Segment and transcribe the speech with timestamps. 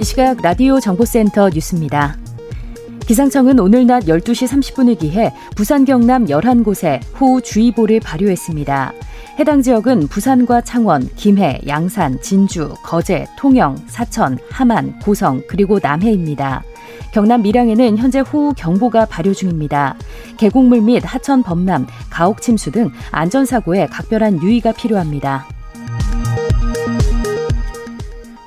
[0.00, 2.16] 이 시각 라디오 정보센터 뉴스입니다.
[3.00, 8.92] 기상청은 오늘 낮 12시 30분을 기해 부산 경남 11곳에 호우주의보를 발효했습니다.
[9.40, 16.62] 해당 지역은 부산과 창원, 김해, 양산, 진주, 거제, 통영, 사천, 함안, 고성, 그리고 남해입니다.
[17.12, 19.96] 경남 밀양에는 현재 호우 경보가 발효 중입니다.
[20.36, 25.57] 계곡물 및 하천 범람, 가옥 침수 등 안전사고에 각별한 유의가 필요합니다.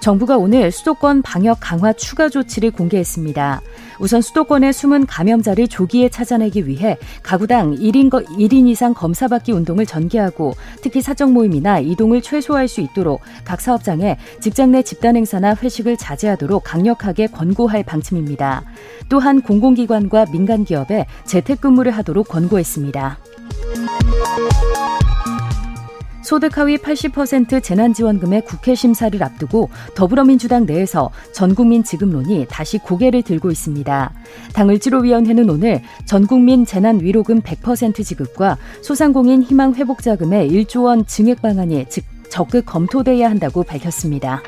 [0.02, 3.62] 정부가 오늘 수도권 방역 강화 추가 조치를 공개했습니다.
[4.00, 11.02] 우선 수도권의 숨은 감염자를 조기에 찾아내기 위해 가구당 1인, 1인 이상 검사받기 운동을 전개하고 특히
[11.02, 17.28] 사적 모임이나 이동을 최소화할 수 있도록 각 사업장에 직장 내 집단 행사나 회식을 자제하도록 강력하게
[17.28, 18.64] 권고할 방침입니다.
[19.08, 23.20] 또한 공공기관과 민간 기업에 재택근무를 하도록 권고했습니다.
[26.22, 34.14] 소득 하위 80% 재난지원금의 국회 심사를 앞두고 더불어민주당 내에서 전국민 지급론이 다시 고개를 들고 있습니다.
[34.54, 43.30] 당을지로위원회는 오늘 전국민 재난위로금 100% 지급과 소상공인 희망회복자금의 1조 원 증액 방안이 즉 적극 검토돼야
[43.30, 44.42] 한다고 밝혔습니다.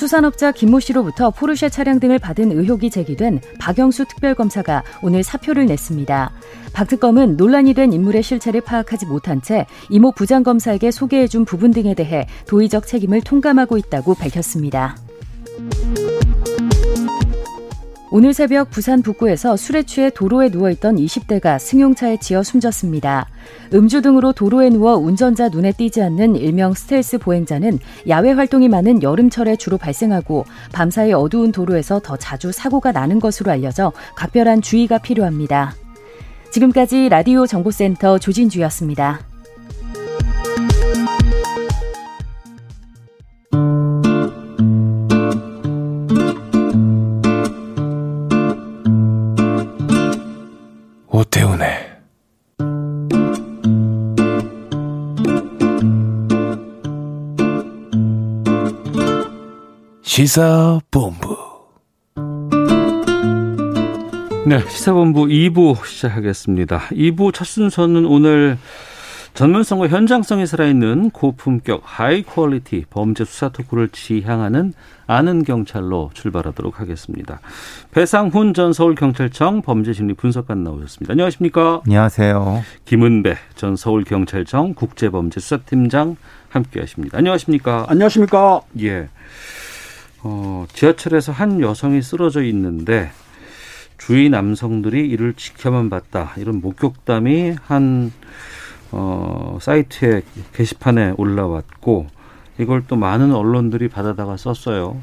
[0.00, 6.32] 수산업자 김모 씨로부터 포르쉐 차량 등을 받은 의혹이 제기된 박영수 특별검사가 오늘 사표를 냈습니다.
[6.72, 12.26] 박 특검은 논란이 된 인물의 실체를 파악하지 못한 채 이모 부장검사에게 소개해준 부분 등에 대해
[12.46, 14.96] 도의적 책임을 통감하고 있다고 밝혔습니다.
[18.12, 23.28] 오늘 새벽 부산 북구에서 술에 취해 도로에 누워있던 20대가 승용차에 치여 숨졌습니다.
[23.72, 27.78] 음주 등으로 도로에 누워 운전자 눈에 띄지 않는 일명 스텔스 보행자는
[28.08, 33.92] 야외 활동이 많은 여름철에 주로 발생하고 밤사이 어두운 도로에서 더 자주 사고가 나는 것으로 알려져
[34.16, 35.74] 각별한 주의가 필요합니다.
[36.50, 39.29] 지금까지 라디오 정보센터 조진주였습니다.
[60.20, 61.34] 시사본부
[64.46, 66.78] 네, 시사본부 2부 시작하겠습니다.
[66.90, 68.58] 2부 첫 순서는 오늘
[69.32, 74.74] 전문성과 현장성이 살아있는 고품격 high quality 범죄 수사 토크를 지향하는
[75.06, 77.40] 아는 경찰로 출발하도록 하겠습니다.
[77.90, 81.12] 배상훈 전 서울경찰청 범죄심리 분석관 나오셨습니다.
[81.12, 81.80] 안녕하십니까?
[81.86, 82.62] 안녕하세요.
[82.84, 86.16] 김은배 전 서울경찰청 국제범죄수사팀장
[86.50, 87.16] 함께하십니다.
[87.16, 87.86] 안녕하십니까?
[87.88, 88.60] 안녕하십니까?
[88.82, 89.08] 예.
[90.22, 93.10] 어, 지하철에서 한 여성이 쓰러져 있는데
[93.98, 96.32] 주위 남성들이 이를 지켜만 봤다.
[96.36, 98.12] 이런 목격담이 한
[98.92, 100.22] 어, 사이트에
[100.52, 102.08] 게시판에 올라왔고
[102.58, 105.00] 이걸 또 많은 언론들이 받아다가 썼어요.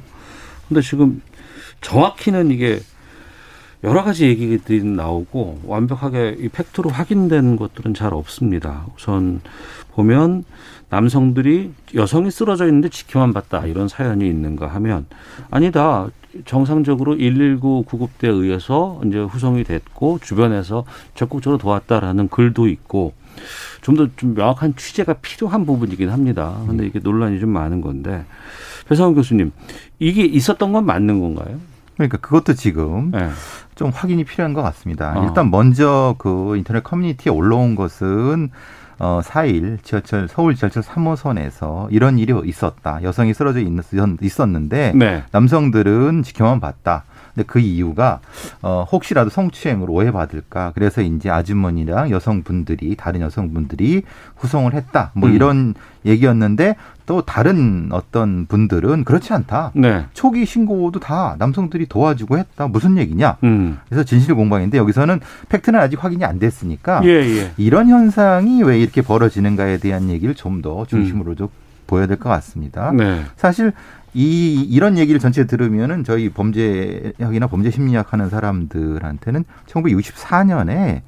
[0.67, 1.21] 근데 지금
[1.81, 2.79] 정확히는 이게
[3.83, 8.85] 여러 가지 얘기들이 나오고 완벽하게 이 팩트로 확인된 것들은 잘 없습니다.
[8.95, 9.41] 우선
[9.93, 10.43] 보면
[10.89, 15.05] 남성들이 여성이 쓰러져 있는데 지켜만 봤다 이런 사연이 있는가 하면
[15.51, 16.07] 아니다.
[16.45, 23.13] 정상적으로 119 구급대에 의해서 이제 후송이 됐고 주변에서 적극적으로 도왔다라는 글도 있고
[23.81, 26.59] 좀 더좀 좀 명확한 취재가 필요한 부분이긴 합니다.
[26.67, 28.25] 근데 이게 논란이 좀 많은 건데
[28.87, 29.51] 배상훈 교수님
[29.99, 31.59] 이게 있었던 건 맞는 건가요?
[31.95, 33.29] 그러니까 그것도 지금 네.
[33.77, 35.13] 좀 확인이 필요한 것 같습니다.
[35.17, 35.23] 어.
[35.23, 38.49] 일단 먼저 그 인터넷 커뮤니티에 올라온 것은
[38.99, 42.99] 어, 4일 지하철 서울 지하철 3호선에서 이런 일이 있었다.
[43.03, 43.59] 여성이 쓰러져
[44.21, 45.23] 있었는데 네.
[45.31, 47.05] 남성들은 지켜만 봤다.
[47.37, 48.19] 근데 그 이유가
[48.63, 54.01] 어 혹시라도 성추행으로 오해받을까 그래서 이제 아주머니랑 여성분들이 다른 여성분들이
[54.37, 55.35] 후송을 했다 뭐 음.
[55.35, 55.73] 이런
[56.03, 56.75] 얘기였는데
[57.05, 59.71] 또 다른 어떤 분들은 그렇지 않다.
[59.75, 60.05] 네.
[60.13, 62.67] 초기 신고도 다 남성들이 도와주고 했다.
[62.67, 63.37] 무슨 얘기냐?
[63.43, 63.77] 음.
[63.87, 67.51] 그래서 진실 공방인데 여기서는 팩트는 아직 확인이 안 됐으니까 예, 예.
[67.57, 71.67] 이런 현상이 왜 이렇게 벌어지는가에 대한 얘기를 좀 더 중심으로 좀 음.
[71.85, 72.91] 보여야 될 것 같습니다.
[72.91, 73.23] 네.
[73.37, 73.71] 사실
[74.13, 81.01] 이 이런 얘기를 전체 들으면은 저희 범죄학이나 범죄 심리학 하는 사람들한테는 1964년에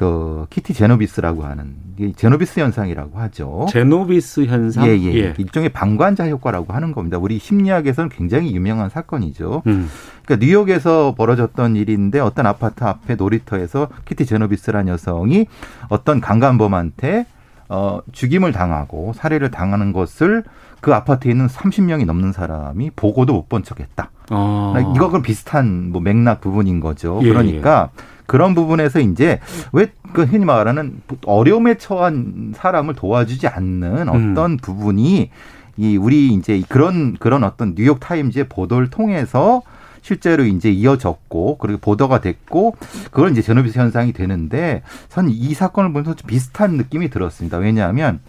[0.00, 1.74] 그 키티 제노비스라고 하는
[2.16, 3.66] 제노비스 현상이라고 하죠.
[3.68, 4.86] 제노비스 현상.
[4.86, 5.14] 예, 예.
[5.14, 5.34] 예.
[5.36, 7.18] 일종의 방관자 효과라고 하는 겁니다.
[7.18, 9.62] 우리 심리학에서는 굉장히 유명한 사건이죠.
[9.66, 9.90] 음.
[10.24, 15.46] 그러니까 뉴욕에서 벌어졌던 일인데 어떤 아파트 앞에 놀이터에서 키티 제노비스라는 여성이
[15.90, 17.26] 어떤 강간범한테
[17.70, 20.44] 어, 죽임을 당하고 살해를 당하는 것을
[20.80, 24.10] 그 아파트에 있는 30명이 넘는 사람이 보고도 못 본 척했다.
[24.30, 24.92] 아.
[24.94, 27.20] 이거 그 비슷한 뭐 맥락 부분인 거죠.
[27.22, 28.02] 예, 그러니까 예.
[28.26, 29.40] 그런 부분에서 이제
[29.72, 34.32] 왜 그 흔히 말하는 어려움에 처한 사람을 도와주지 않는 음.
[34.32, 34.56] 어떤 음.
[34.56, 35.30] 부분이
[35.76, 39.62] 이 우리 이제 그런 그런 어떤 뉴욕 타임즈의 보도를 통해서
[40.02, 42.76] 실제로 이제 이어졌고 그리고 보도가 됐고
[43.10, 47.58] 그걸 이제 제노비스 현상이 되는데 전 이 사건을 보면서 좀 비슷한 느낌이 들었습니다.
[47.58, 48.20] 왜냐하면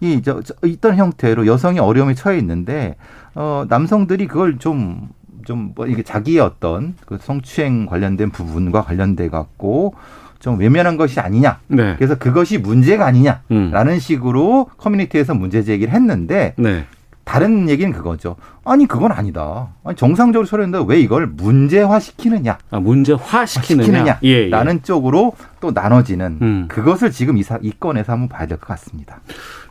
[0.00, 2.96] 이저 있던 형태로 여성이 어려움에 처해 있는데
[3.34, 5.08] 어 남성들이 그걸 좀
[5.44, 9.94] 좀뭐 이게 자기의 어떤 그 성추행 관련된 부분과 관련돼 갖고
[10.38, 11.60] 좀 외면한 것이 아니냐.
[11.68, 11.94] 네.
[11.96, 13.98] 그래서 그것이 문제가 아니냐라는 음.
[13.98, 16.84] 식으로 커뮤니티에서 문제 제기를 했는데 네.
[17.26, 18.36] 다른 얘기는 그거죠.
[18.64, 19.66] 아니 그건 아니다.
[19.82, 22.56] 아니 정상적으로 처리했는데 왜 이걸 문제화 시키느냐?
[22.70, 24.20] 아, 문제화 시키느냐?
[24.22, 24.48] 예, 예.
[24.48, 26.64] 라는 쪽으로 또 나눠지는 음.
[26.68, 29.18] 그것을 지금 이, 사, 이 건에서 한번 봐야 될 것 같습니다.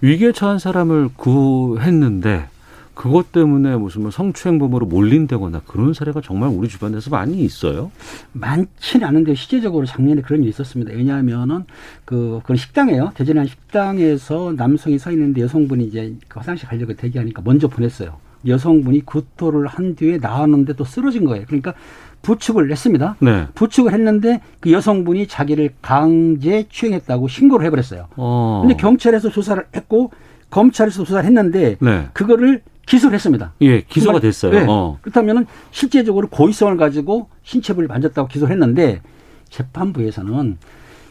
[0.02, 2.50] 위기에 처한 사람을 구했는데
[2.95, 7.92] 그것 때문에 무슨 뭐 성추행범으로 몰린다거나 그런 사례가 정말 우리 주변에서 많이 있어요?
[8.31, 10.94] 많지는 않은데 실제적으로 작년에 그런 일이 있었습니다.
[10.94, 11.65] 왜냐하면은
[12.06, 13.12] 그 그런 식당에요.
[13.13, 18.18] 대전에 한 식당에서 남성이 서 있는데 여성분이 이제 그 화장실 가려고 대기하니까 먼저 보냈어요.
[18.47, 21.45] 여성분이 구토를 한 뒤에 나왔는데 또 쓰러진 거예요.
[21.48, 21.74] 그러니까
[22.21, 23.15] 부축을 했습니다.
[23.19, 23.48] 네.
[23.53, 28.07] 부축을 했는데 그 여성분이 자기를 강제 추행했다고 신고를 해버렸어요.
[28.15, 28.62] 어.
[28.63, 30.12] 근데 경찰에서 조사를 했고
[30.50, 32.07] 검찰에서 조사를 했는데 네.
[32.13, 33.54] 그거를 기소를 했습니다.
[33.62, 34.52] 예, 기소가 됐어요.
[34.52, 34.66] 네.
[34.68, 34.98] 어.
[35.02, 39.02] 그렇다면 실제적으로 고의성을 가지고 신체부를 만졌다고 기소를 했는데
[39.50, 40.58] 재판부에서는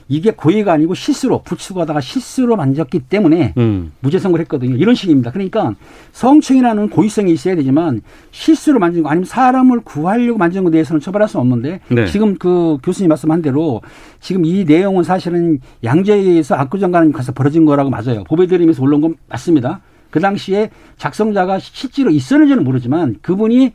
[0.09, 3.93] 이게 고의가 아니고 실수로 부추하다가 실수로 만졌기 때문에 음.
[4.01, 4.77] 무죄 선고를 했거든요.
[4.77, 5.31] 이런 식입니다.
[5.31, 5.75] 그러니까
[6.13, 11.39] 성추행이라는 고의성이 있어야 되지만 실수로 만진 거 아니면 사람을 구하려고 만진 것에 대해서는 처벌할 수
[11.39, 12.07] 없는데 네.
[12.07, 13.81] 지금 그 교수님 말씀한 대로
[14.21, 18.25] 지금 이 내용은 사실은 양재에 의해서 압구정관 가서 벌어진 거라고 맞아요.
[18.25, 19.81] 보배드림에서 올라온 건 맞습니다.
[20.15, 23.73] 그 당시에 작성자가 실제로 있었는지는 모르지만 그분이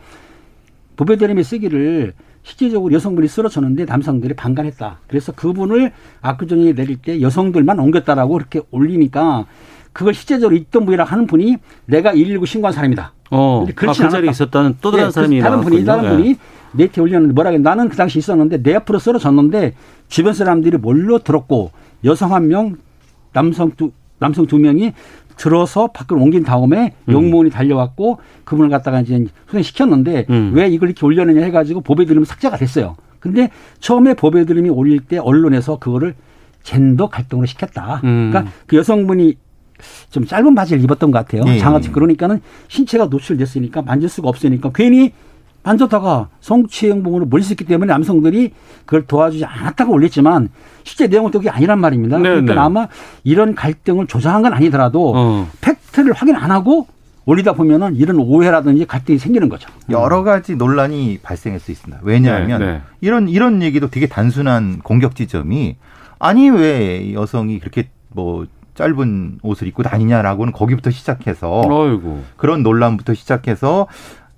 [0.96, 2.14] 보배드림에 쓰기를
[2.44, 5.00] 실제적으로 여성분이 쓰러졌는데 남성들이 반감했다.
[5.08, 5.92] 그래서 그분을
[6.22, 9.48] 압구정에 내릴 때 여성들만 옮겼다라고 그렇게 올리니까
[9.92, 11.58] 그걸 실제적으로 있던 분이라 하는 분이
[11.88, 13.12] 내가 119 신고한 사람이다.
[13.32, 16.38] 어, 근데 그렇지 아, 그 자리에 있었다는 또 다른 네, 사람이 다른 분이 다른 분이
[16.72, 19.74] 네트에 올렸는데 뭐라 그래 나는 그 당시 있었는데 내 앞으로 쓰러졌는데
[20.08, 21.72] 주변 사람들이 몰려 들었고
[22.06, 22.78] 여성 한 명,
[23.34, 24.94] 남성 두 남성 두 명이
[25.40, 27.14] 들어서 밖으로 옮긴 다음에 음.
[27.14, 30.52] 용무원이 달려왔고 그분을 갖다가 이제 수행시켰는데 음.
[30.54, 32.98] 왜 이걸 이렇게 올려내냐 해가지고 법에 들으면 삭제가 됐어요.
[33.22, 33.50] 근데
[33.80, 36.14] 처음에 법에 들음이 올릴 때 언론에서 그거를
[36.64, 38.02] 젠더 갈등으로 시켰다.
[38.04, 38.30] 음.
[38.30, 39.38] 그러니까 그 여성분이
[40.10, 41.44] 좀 짧은 바지를 입었던 것 같아요.
[41.48, 41.58] 예.
[41.58, 45.14] 장아찌 그러니까는 신체가 노출됐으니까 만질 수가 없으니까 괜히
[45.64, 48.54] 만졌다가 성추행범으로 몰릴 수 있기 때문에 남성들이
[48.86, 50.50] 그걸 도와주지 않았다고 올렸지만
[50.84, 52.18] 실제 내용은 또 그게 아니란 말입니다.
[52.18, 52.60] 네 그러니까 네.
[52.60, 52.88] 아마
[53.24, 55.48] 이런 갈등을 조장한 건 아니더라도 어.
[55.62, 56.88] 팩트를 확인 안 하고
[57.26, 59.70] 올리다 보면은 이런 오해라든지 갈등이 생기는 거죠.
[59.90, 62.02] 여러 가지 논란이 발생할 수 있습니다.
[62.04, 62.82] 왜냐하면 네, 네.
[63.02, 65.76] 이런 이런 얘기도 되게 단순한 공격 지점이
[66.18, 72.20] 아니 왜 여성이 그렇게 뭐 짧은 옷을 입고 다니냐라고는 거기부터 시작해서 어이구.
[72.38, 73.88] 그런 논란부터 시작해서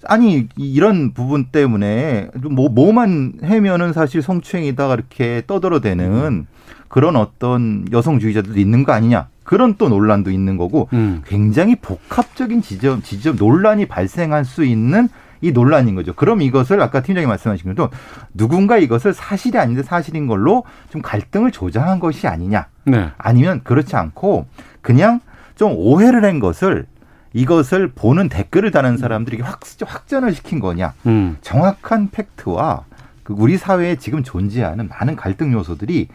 [0.05, 6.48] 아니 이런 부분 때문에 뭐 뭐만 해면은 사실 성추행이다 이렇게 떠들어대는
[6.88, 11.22] 그런 어떤 여성주의자들도 있는 거 아니냐 그런 또 논란도 있는 거고 음.
[11.25, 15.10] 굉장히 복합적인 지점 지점 논란이 발생할 수 있는
[15.41, 16.13] 이 논란인 거죠.
[16.13, 17.89] 그럼 이것을 아까 팀장님 말씀하신 것도
[18.34, 22.67] 누군가 이것을 사실이 아닌데 사실인 걸로 좀 갈등을 조장한 것이 아니냐.
[22.86, 23.10] 네.
[23.17, 24.46] 아니면 그렇지 않고
[24.81, 25.20] 그냥
[25.55, 26.86] 좀 오해를 한 것을
[27.33, 30.93] 이것을 보는 댓글을 다는 사람들이 확, 확전을 시킨 거냐.
[31.05, 31.38] 음.
[31.41, 32.85] 정확한 팩트와
[33.23, 36.07] 그 우리 사회에 지금 존재하는 많은 갈등 요소들이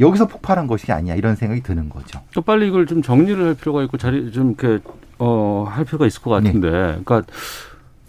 [0.00, 2.20] 여기서 폭발한 것이 아니야 이런 생각이 드는 거죠.
[2.34, 4.82] 또 빨리 이걸 좀 정리를 할 필요가 있고 자리 좀 이렇게
[5.18, 7.00] 어할 필요가 있을 것 같은데, 네.
[7.04, 7.22] 그러니까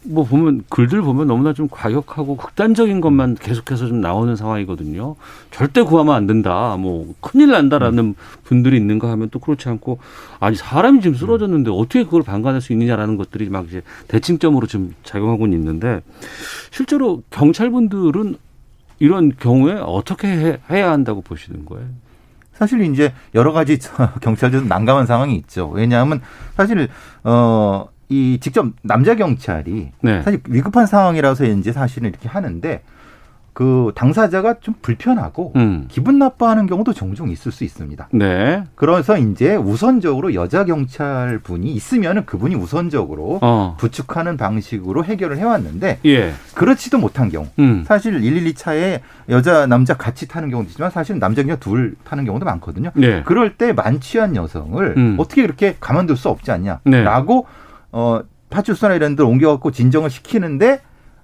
[0.08, 5.16] 뭐 보면 글들 보면 너무나 좀 과격하고 극단적인 것만 계속해서 좀 나오는 상황이거든요.
[5.52, 6.76] 절대 구하면 안 된다.
[6.78, 8.16] 뭐 큰일 난다라는 음.
[8.44, 10.00] 분들이 있는가 하면 또 그렇지 않고
[10.40, 15.58] 아니 사람이 지금 쓰러졌는데 어떻게 그걸 방관할 수 있느냐라는 것들이 막 이제 대칭점으로 좀 작용하고는
[15.58, 16.02] 있는데
[16.72, 18.38] 실제로 경찰분들은
[19.00, 21.88] 이런 경우에 어떻게 해야 한다고 보시는 거예요?
[22.54, 23.78] 사실 이제 여러 가지
[24.22, 25.70] 경찰들은 난감한 상황이 있죠.
[25.70, 26.22] 왜냐하면
[26.56, 26.88] 사실
[27.24, 30.22] 어 이 직접 남자 경찰이 네.
[30.22, 32.82] 사실 위급한 상황이라서 이제 사실은 이렇게 하는데
[33.56, 35.86] 그 당사자가 좀 불편하고 음.
[35.88, 38.10] 기분 나빠하는 경우도 종종 있을 수 있습니다.
[38.12, 38.66] 네.
[38.76, 43.78] 그래서 이제 우선적으로 여자 경찰 분이 있으면은 그분이 우선적으로 어.
[43.80, 46.34] 부축하는 방식으로 해결을 해왔는데 예.
[46.54, 47.86] 그렇지도 못한 경우 음.
[47.88, 52.44] 사실 112 차에 여자 남자 같이 타는 경우도 있지만 사실 남자 여자 둘 타는 경우도
[52.44, 52.92] 많거든요.
[52.94, 53.24] 네.
[53.24, 55.16] 그럴 때 만취한 여성을 음.
[55.18, 56.74] 어떻게 그렇게 가만둘 수 없지 네.
[56.84, 57.48] 않냐라고
[57.96, 60.82] 어 파출소나 이런 데 옮겨갖고 진정을 시키는데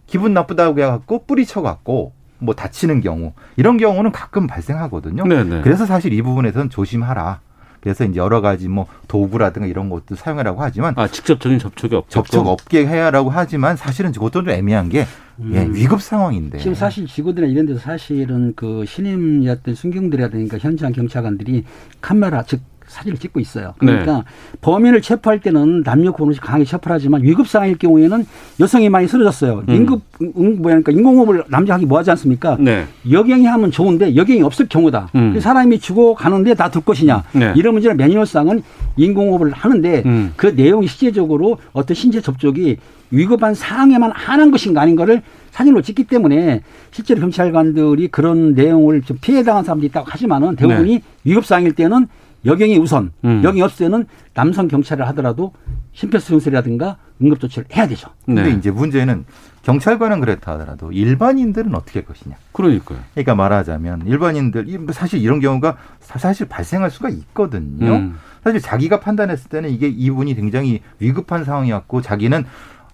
[0.08, 5.26] 기분 나쁘다고 해갖고 뿌리쳐갖고 뭐 다치는 경우 이런 경우는 가끔 발생하거든요.
[5.26, 5.62] 네네.
[5.64, 7.42] 그래서 사실 이 부분에서는 조심하라.
[7.82, 12.10] 그래서 이제 여러 가지 뭐 도구라든가 이런 것도 사용하라고 하지만 아 직접적인 접촉이 없죠.
[12.10, 15.06] 접촉 없게 해야라고 하지만 사실은 그것도 좀 애매한 게
[15.52, 16.60] 예, 위급 상황인데.
[16.60, 21.66] 지금 사실 지구들이나 이런 데서 사실은 그 신임이었던 순경들이라든가 현장 경찰관들이
[22.00, 23.74] 카메라 즉 사진을 찍고 있어요.
[23.78, 24.24] 그러니까 네.
[24.62, 28.26] 범인을 체포할 때는 남녀 구분없이 강하게 체포를 하지만 위급 상황일 경우에는
[28.60, 29.64] 여성이 많이 쓰러졌어요.
[29.68, 29.74] 음.
[29.74, 30.02] 인급
[30.38, 32.58] 응, 뭐랄까 인공호흡을 남자 하기 뭐하지 않습니까?
[32.60, 32.86] 네.
[33.10, 35.10] 여경이 하면 좋은데 여경이 없을 경우다.
[35.16, 35.40] 음.
[35.40, 37.24] 사람이 죽어 가는데 다 둘 것이냐.
[37.34, 37.54] 네.
[37.58, 38.62] 이런 문제는 매뉴얼상은
[38.96, 40.34] 인공호흡을 하는데 음.
[40.38, 42.78] 그 내용이 실제적으로 어떤 신체 접촉이
[43.12, 45.22] 위급한 상황에만 한한 것인가 아닌 가를
[45.52, 51.46] 사진으로 찍기 때문에 실제로 경찰관들이 그런 내용을 좀 피해 당한 사람도 있다고 하지만은 대부분이 위급
[51.46, 52.08] 상황일 때는
[52.46, 53.30] 여경이 우선, 네.
[53.30, 53.44] 음.
[53.44, 55.54] 여경이 없을 때는 남성 경찰을 하더라도
[55.94, 58.10] 심폐소생술이라든가 응급조치를 해야 되죠.
[58.26, 58.50] 근데 네.
[58.52, 59.26] 이제 문제는
[59.64, 62.36] 경찰관은 그렇다 하더라도 일반인들은 어떻게 할 것이냐.
[62.52, 62.98] 그러니까요.
[63.14, 67.94] 그러니까 말하자면 일반인들 이- 사실 이런 경우가 사- 사실 발생할 수가 있거든요.
[67.96, 68.18] 음.
[68.44, 72.44] 사실 자기가 판단했을 때는 이게 이분이 굉장히 위급한 상황이었고 자기는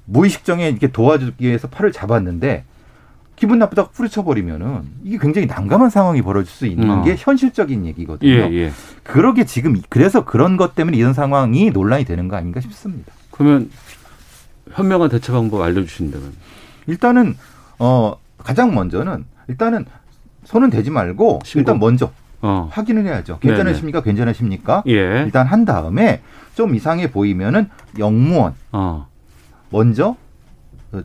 [0.06, 2.66] 무의식정에 이렇게 도와주기 위해서 팔을 잡았는데
[3.38, 7.04] 기분 나쁘다고 뿌리쳐 버리면은 이게 굉장히 난감한 상황이 벌어질 수 있는 어.
[7.04, 8.30] 게 현실적인 얘기거든요.
[8.32, 8.72] 예, 예.
[9.04, 13.14] 그러게 지금 이- 그래서 그런 것 때문에 이런 상황이 논란이 되는 거 아닌가 싶습니다.
[13.30, 13.70] 그러면
[14.72, 16.34] 현명한 대처 방법 알려주신다면.
[16.88, 17.38] 일단은
[17.78, 19.86] 어 가장 먼저는 일단은
[20.46, 21.60] 손은 대지 말고 신고.
[21.60, 22.68] 일단 먼저 어.
[22.72, 23.38] 확인을 해야죠.
[23.40, 24.02] 괜찮으십니까?
[24.02, 24.82] 괜찮으십니까?
[24.88, 24.94] 예.
[25.26, 26.22] 일단 한 다음에
[26.56, 29.08] 좀 이상해 보이면은 영무원 어.
[29.70, 30.18] 먼저 어,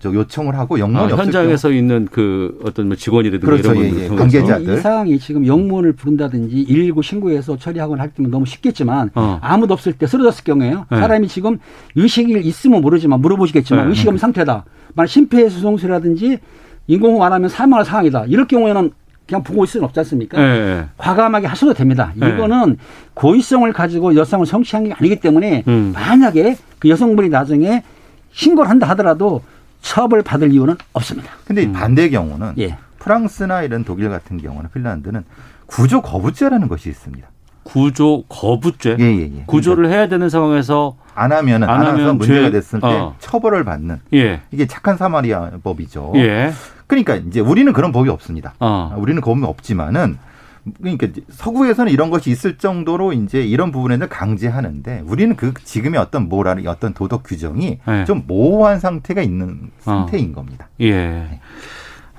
[0.01, 3.75] 저 요청을 하고 아, 영무원이 없을 현장에서 있는 그 어떤 뭐 직원이라든가 그렇죠.
[3.75, 4.17] 이런 예, 분들 예.
[4.17, 4.75] 관계자들.
[4.75, 9.39] 이 상황이 지금 영문을 부른다든지 119 신고해서 처리하거나 할 때면 너무 쉽겠지만 어.
[9.43, 10.87] 아무도 없을 때 쓰러졌을 경우에요.
[10.89, 10.99] 네.
[10.99, 11.59] 사람이 지금
[11.97, 13.91] 의식이 있으면 모르지만 물어보시겠지만 네.
[13.91, 14.65] 의식이 없는 상태다.
[14.95, 16.39] 만약 심폐소생술이라든지
[16.87, 18.27] 인공호흡 안 하면 사망할 상황이다.
[18.27, 18.93] 이럴 경우에는
[19.27, 20.41] 그냥 보고 있을 수는 없지 않습니까?
[20.41, 20.85] 예, 예.
[20.97, 22.12] 과감하게 하셔도 됩니다.
[22.15, 22.29] 네.
[22.29, 22.77] 이거는
[23.15, 25.93] 고의성을 가지고 여성을 성취한 게 아니기 때문에 음.
[25.95, 27.83] 만약에 그 여성분이 나중에
[28.33, 29.43] 신고를 한다 하더라도
[29.83, 31.31] 처벌 받을 이유는 없습니다.
[31.45, 31.73] 근데 음.
[31.73, 32.79] 반대 경우는 예.
[32.99, 35.25] 프랑스나 이런 독일 같은 경우는 핀란드는
[35.67, 37.29] 구조 거부죄라는 것이 있습니다.
[37.65, 38.97] 구조 거부죄.
[38.99, 39.45] 예, 예, 예.
[39.47, 43.15] 구조를 해야 되는 상황에서 안 하면은 안 하면 문제가 죄- 됐을 때 어.
[43.19, 44.41] 처벌을 받는 예.
[44.51, 46.12] 이게 착한 사마리아 법이죠.
[46.17, 46.53] 예.
[46.87, 48.55] 그러니까 이제 우리는 그런 법이 없습니다.
[48.61, 48.95] 어.
[48.99, 50.19] 우리는 법이 없지만은
[50.81, 56.66] 그러니까 서구에서는 이런 것이 있을 정도로 이제 이런 부분에는 강제하는데 우리는 그 지금의 어떤 뭐라는
[56.69, 58.04] 어떤 도덕 규정이 네.
[58.04, 60.07] 좀 모호한 상태가 있는 어.
[60.07, 60.69] 상태인 겁니다.
[60.81, 61.40] 예.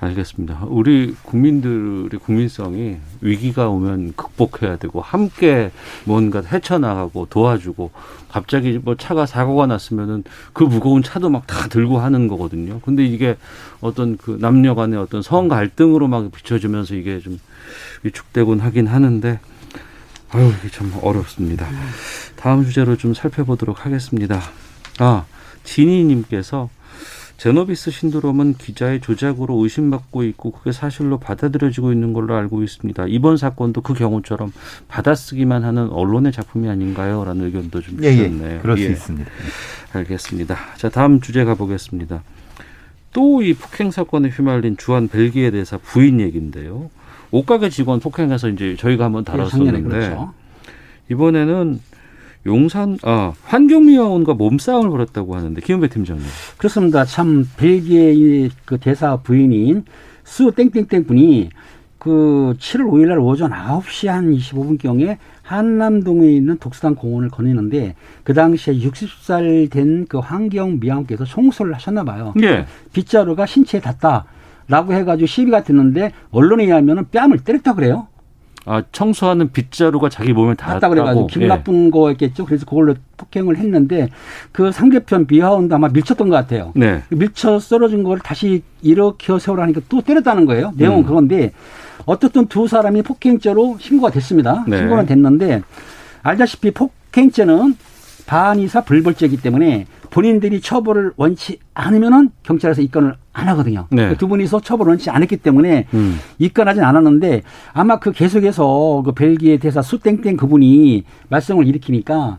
[0.00, 0.64] 알겠습니다.
[0.66, 5.70] 우리 국민들의 국민성이 위기가 오면 극복해야 되고 함께
[6.04, 7.90] 뭔가 헤쳐나가고 도와주고
[8.28, 12.80] 갑자기 뭐 차가 사고가 났으면은 그 무거운 차도 막 다 들고 하는 거거든요.
[12.80, 13.36] 근데 이게
[13.80, 17.38] 어떤 그 남녀 간의 어떤 성 갈등으로 막 비춰지면서 이게 좀
[18.02, 19.40] 위축되곤 하긴 하는데
[20.30, 21.68] 아유, 이게 참 어렵습니다.
[22.36, 24.40] 다음 주제로 좀 살펴보도록 하겠습니다.
[24.98, 25.24] 아,
[25.62, 26.68] 지니님께서
[27.36, 33.06] 제노비스 신드롬은 기자의 조작으로 의심받고 있고 그게 사실로 받아들여지고 있는 걸로 알고 있습니다.
[33.08, 34.52] 이번 사건도 그 경우처럼
[34.88, 37.24] 받아쓰기만 하는 언론의 작품이 아닌가요?
[37.24, 38.16] 라는 의견도 좀 예, 예.
[38.16, 38.60] 주셨네요.
[38.62, 39.30] 그럴 예, 수 있습니다.
[39.92, 40.56] 알겠습니다.
[40.76, 42.22] 자, 다음 주제 가보겠습니다.
[43.12, 46.90] 또 이 폭행 사건에 휘말린 주한 벨기에 대사 부인 얘기인데요.
[47.34, 50.32] 옷가게 직원 폭행해서 이제 저희가 한번 다뤘었는데 그렇죠.
[51.10, 51.80] 이번에는
[52.46, 56.24] 용산 아 환경미화원과 몸싸움을 벌였다고 하는데 김은배 팀장님.
[56.58, 57.04] 그렇습니다.
[57.04, 59.84] 참 벨기에의 그 대사 부인인
[60.22, 61.50] 수 땡땡땡 분이
[61.98, 68.74] 그 7월 5일 날 오전 9시 한 25분경에 한남동에 있는 독수당 공원을 거니는데 그 당시에
[68.74, 72.32] 60살 된그 환경미화원께서 청소를 하셨나 봐요.
[72.42, 72.66] 예.
[72.92, 74.26] 빗자루가 신체에 닿다
[74.68, 78.08] 라고 해가지고 시비가 됐는데 언론에 의하면 뺨을 때렸다 그래요.
[78.66, 80.94] 아 청소하는 빗자루가 자기 몸에 닿다 닿았다고.
[80.94, 81.48] 그래가지고 기분 예.
[81.48, 82.46] 나쁜 거였겠죠.
[82.46, 84.08] 그래서 그걸로 폭행을 했는데
[84.52, 86.72] 그 상대편 미화원도 아마 밀쳤던 것 같아요.
[86.74, 87.02] 네.
[87.10, 90.72] 밀쳐 쓰러진 걸 다시 일으켜 세우라니까 또 때렸다는 거예요.
[90.76, 91.04] 내용은 음.
[91.04, 91.52] 그건데
[92.06, 94.64] 어떻든 두 사람이 폭행죄로 신고가 됐습니다.
[94.66, 94.78] 네.
[94.78, 95.62] 신고는 됐는데
[96.22, 97.76] 알다시피 폭행죄는
[98.26, 103.86] 반의사 불벌죄이기 때문에 본인들이 처벌을 원치 않으면은 경찰에서 입건을 안 하거든요.
[103.90, 104.08] 네.
[104.10, 106.18] 그두 분이서 처벌을 원치 않았기 때문에 음.
[106.38, 112.38] 입건하진 않았는데 아마 그 계속해서 그 벨기에 대사 수땡땡 그분이 말썽을 일으키니까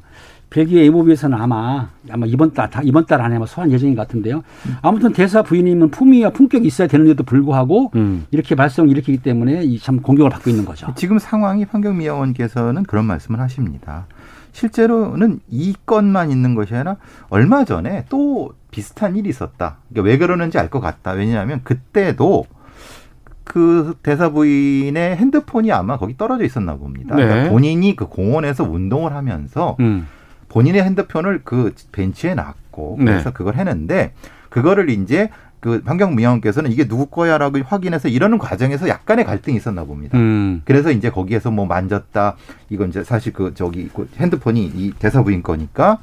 [0.51, 4.41] 벨기에 외무부에서는 아마 아마 이번 달 다- 이번 달 안에 아마 소환 예정인 것 같은데요.
[4.81, 8.25] 아무튼 대사 부인님은 품위와 품격이 있어야 되는데도 불구하고 음.
[8.31, 10.93] 이렇게 말썽을 일으키기 때문에 이참 공격을 받고 있는 거죠.
[10.95, 14.05] 지금 상황이 판경미 의원께서는 그런 말씀을 하십니다.
[14.55, 16.95] 실제로는 이 건만 있는 것이 아니라
[17.27, 19.79] 얼마 전에 또 비슷한 일이 있었다.
[19.89, 21.11] 그러니까 왜 그러는지 알 것 같다.
[21.11, 22.45] 왜냐하면 그때도
[23.43, 27.15] 그 대사 부인의 핸드폰이 아마 거기 떨어져 있었나 봅니다.
[27.17, 27.25] 네.
[27.25, 30.07] 그러니까 본인이 그 공원에서 운동을 하면서 음.
[30.47, 33.05] 본인의 핸드폰을 그 벤치에 놨고 네.
[33.05, 34.13] 그래서 그걸 했는데
[34.49, 40.17] 그거를 이제 그 환경미화원께서는 이게 누구 거야라고 확인해서 이러는 과정에서 약간의 갈등이 있었나 봅니다.
[40.17, 40.61] 음.
[40.65, 42.35] 그래서 이제 거기에서 뭐 만졌다
[42.69, 45.97] 이건 이제 사실 그 저기 그 핸드폰이 이 대사 부인 거니까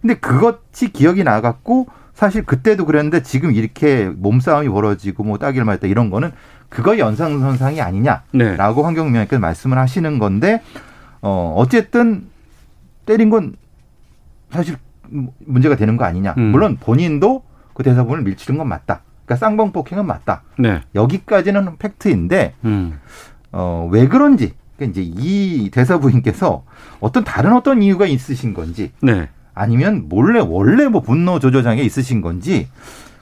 [0.00, 6.10] 근데 그것이 기억이 나갖고 사실 그때도 그랬는데 지금 이렇게 몸싸움이 벌어지고 뭐 따기를 맞다 이런
[6.10, 6.32] 거는
[6.68, 8.56] 그거 연상선상이 아니냐라고 네.
[8.56, 10.62] 환경미화원께서 말씀을 하시는 건데
[11.22, 12.26] 어 어쨌든
[13.06, 13.56] 때린 건
[14.50, 14.76] 사실
[15.40, 16.34] 문제가 되는 거 아니냐.
[16.38, 16.52] 음.
[16.52, 17.42] 물론 본인도
[17.80, 19.00] 그 대사본을 밀치는 건 맞다.
[19.24, 20.42] 그러니까 쌍방 폭행은 맞다.
[20.58, 20.82] 네.
[20.94, 23.00] 여기까지는 팩트인데 음.
[23.52, 26.64] 어, 왜 그런지 그러니까 이제 이 대사 부인께서
[27.00, 29.30] 어떤 다른 어떤 이유가 있으신 건지 네.
[29.54, 32.68] 아니면 몰래 원래 뭐 분노 조절 장애 있으신 건지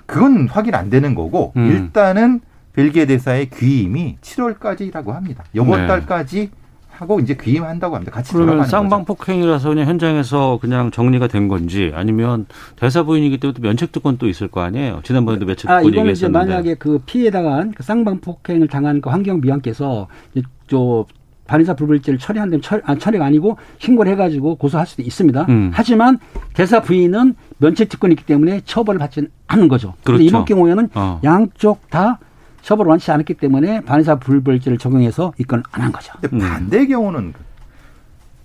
[0.06, 1.66] 그건 확인 안 되는 거고 음.
[1.66, 2.40] 일단은
[2.72, 5.44] 벨기에 대사의 귀임이 7월까지라고 합니다.
[5.54, 5.86] 요번 네.
[5.86, 6.50] 달까지
[6.98, 8.10] 하고 이제 귀임한다고 합니다.
[8.10, 9.04] 같이 그러면 쌍방.
[9.04, 14.28] 폭행이라서 그냥 현장에서 그냥 정리가 된 건지 아니면 대사 부인이기 때문에 또 면책 특권 또
[14.28, 15.00] 있을 거 아니에요.
[15.04, 16.28] 지난번에도 면책 아 특권 이거는 이제.
[16.28, 21.06] 만약에 그 피해 당한 그 쌍방 폭행을 당한 그 환경미화께서 이제 저
[21.46, 25.46] 반의사 불벌죄를 처리한 다음 처, 아, 처리가 아니고 신고를 해가지고 고소할 수도 있습니다.
[25.48, 25.70] 음.
[25.72, 26.18] 하지만
[26.52, 29.94] 대사 부인은 면책 특권이 있기 때문에 처벌을 받지는 않은 거죠.
[30.02, 30.28] 그런데 그렇죠.
[30.28, 31.20] 이번 경우에는 어.
[31.22, 32.18] 양쪽 다
[32.62, 36.12] 처벌을 원치 않았기 때문에 반의사 불벌죄를 적용해서 입건을 안 한 거죠.
[36.20, 36.38] 근데 음.
[36.40, 37.34] 반대의 경우는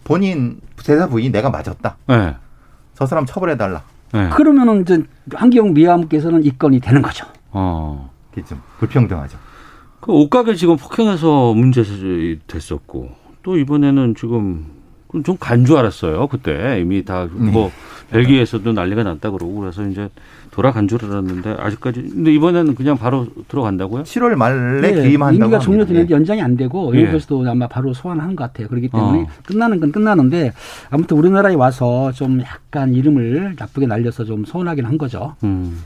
[0.04, 1.98] 본인 대사 부인이 내가 맞았다.
[2.08, 2.36] 네.
[2.96, 3.82] 저 사람 처벌해 달라.
[4.14, 4.30] 네.
[4.30, 5.04] 그러면은 이제
[5.34, 7.26] 환경미화께서는 입건이 되는 거죠.
[7.52, 8.12] 어.
[8.32, 9.38] 이게 좀 불평등하죠.
[10.00, 11.84] 그 옷가게 지금 폭행해서 문제
[12.48, 13.12] 됐었고
[13.42, 14.66] 또 이번에는 지금
[15.24, 16.28] 좀 간 줄 알았어요.
[16.28, 17.72] 그때 이미 다 뭐
[18.10, 20.08] 벨기에에서도 난리가 났다 그러고 그래서 이제
[20.52, 24.04] 돌아간 줄 알았는데 아직까지 근데 이번에는 그냥 바로 들어간다고요?
[24.04, 25.60] 7월 말에 네, 기임한다고 임기가.
[25.60, 27.06] 종료되는데 연장이 안 되고 예.
[27.08, 28.68] 여기서도 아마 바로 소환하는 것 같아요.
[28.68, 29.28] 그렇기 때문에 어.
[29.46, 30.54] 끝나는 건 끝나는데
[30.92, 35.36] 아무튼 우리나라에 와서 좀 약간 이름을 나쁘게 날려서 좀 서운하긴 한 거죠.
[35.44, 35.82] 음.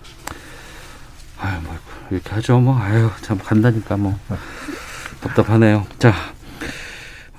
[1.39, 1.73] 아유, 뭐
[2.11, 2.59] 이렇게 하죠.
[2.59, 4.15] 뭐 아유, 참 간다니까 뭐
[5.21, 5.85] 답답하네요.
[5.99, 6.13] 자,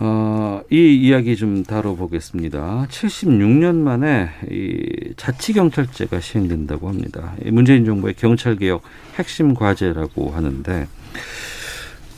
[0.01, 2.87] 어, 이 이야기 좀 다뤄보겠습니다.
[2.89, 7.35] 76년 만에 이 자치경찰제가 시행된다고 합니다.
[7.45, 8.83] 이 문재인 정부의 경찰개혁
[9.17, 10.87] 핵심 과제라고 하는데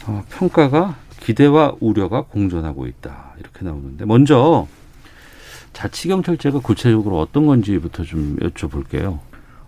[0.07, 4.67] 어, 평가가 기대와 우려가 공존하고 있다 이렇게 나오는데 먼저
[5.73, 9.21] 자치경찰제가 구체적으로 어떤 건지부터 좀 여쭤볼게요.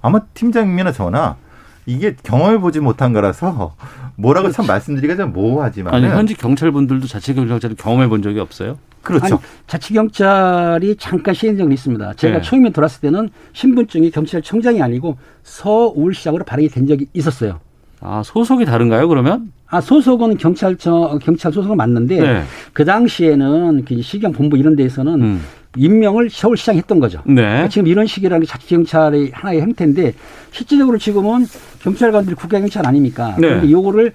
[0.03, 1.38] 아마 팀장님이나 저나
[1.87, 3.75] 이게 경험해 보지 못한 거라서
[4.16, 8.79] 뭐라고 참 말씀드리기가 좀 모호하지만 아니 현직 경찰분들도 자치 경찰제를 경험해 본 적이 없어요?
[9.03, 9.25] 그렇죠.
[9.25, 12.14] 아니, 자치 경찰이 잠깐 시행적은 있습니다.
[12.14, 12.42] 제가 네.
[12.42, 17.59] 처음에 들어왔을 때는 신분증이 경찰청장이 아니고 서울시장으로 발행이 된 적이 있었어요.
[18.01, 19.09] 아 소속이 다른가요?
[19.09, 19.53] 그러면?
[19.66, 22.42] 아 소속은 경찰청 경찰 소속은 맞는데 네.
[22.73, 25.42] 그 당시에는 그 시경 본부 이런 데에서는 음.
[25.77, 27.23] 임명을 서울시장이 했던 거죠.
[27.25, 27.68] 네.
[27.71, 30.14] 지금 이런 식이라는 게 자치경찰의 하나의 형태인데
[30.51, 31.47] 실질적으로 지금은
[31.83, 33.35] 경찰관들이 국가경찰 아닙니까?
[33.38, 33.49] 네.
[33.49, 34.12] 그런데 요거를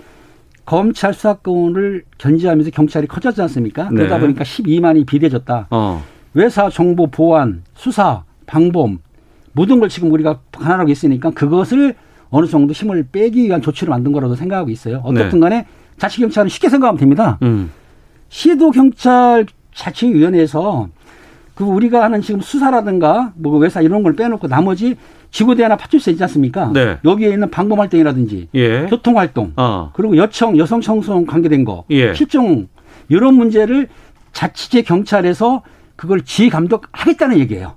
[0.66, 3.90] 검찰 수사권을 견제하면서 경찰이 커졌지 않습니까?
[3.90, 4.22] 그러다 네.
[4.22, 5.68] 보니까 12만이 비대해졌다.
[5.70, 6.04] 어.
[6.34, 9.00] 외사, 정보, 보안, 수사, 방범
[9.54, 11.96] 모든 걸 지금 우리가 하나라고 있으니까 그것을
[12.30, 15.02] 어느 정도 힘을 빼기 위한 조치를 만든 거라고 생각하고 있어요.
[15.04, 15.66] 어떻든 간에
[15.98, 17.38] 자치 경찰은 쉽게 생각하면 됩니다.
[17.42, 17.72] 음.
[18.30, 20.90] 시도 경찰 자치위원회에서
[21.56, 24.96] 그 우리가 하는 지금 수사라든가 뭐 외사 이런 걸 빼놓고 나머지
[25.32, 26.72] 지구대나 파출소 있지 않습니까?
[26.74, 26.98] 네.
[27.04, 28.86] 여기에 있는 방범 활동이라든지 예.
[28.86, 29.92] 교통 활동 어.
[29.94, 32.14] 그리고 여청 여성 청소년 관계된 거 예.
[32.14, 32.68] 실종
[33.10, 33.88] 이런 문제를
[34.34, 35.64] 자치제 경찰에서
[35.96, 37.76] 그걸 지휘 감독하겠다는 얘기예요.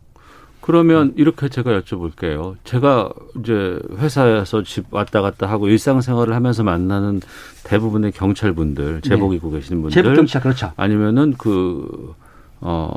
[0.60, 2.54] 그러면 이렇게 제가 여쭤볼게요.
[2.64, 3.10] 제가
[3.40, 7.20] 이제 회사에서 집 왔다 갔다 하고 일상생활을 하면서 만나는
[7.64, 9.36] 대부분의 경찰분들, 제복 네.
[9.36, 10.72] 입고 계시는 분들, 제복 경찰 그렇죠.
[10.76, 12.14] 아니면은 그,
[12.60, 12.92] 어,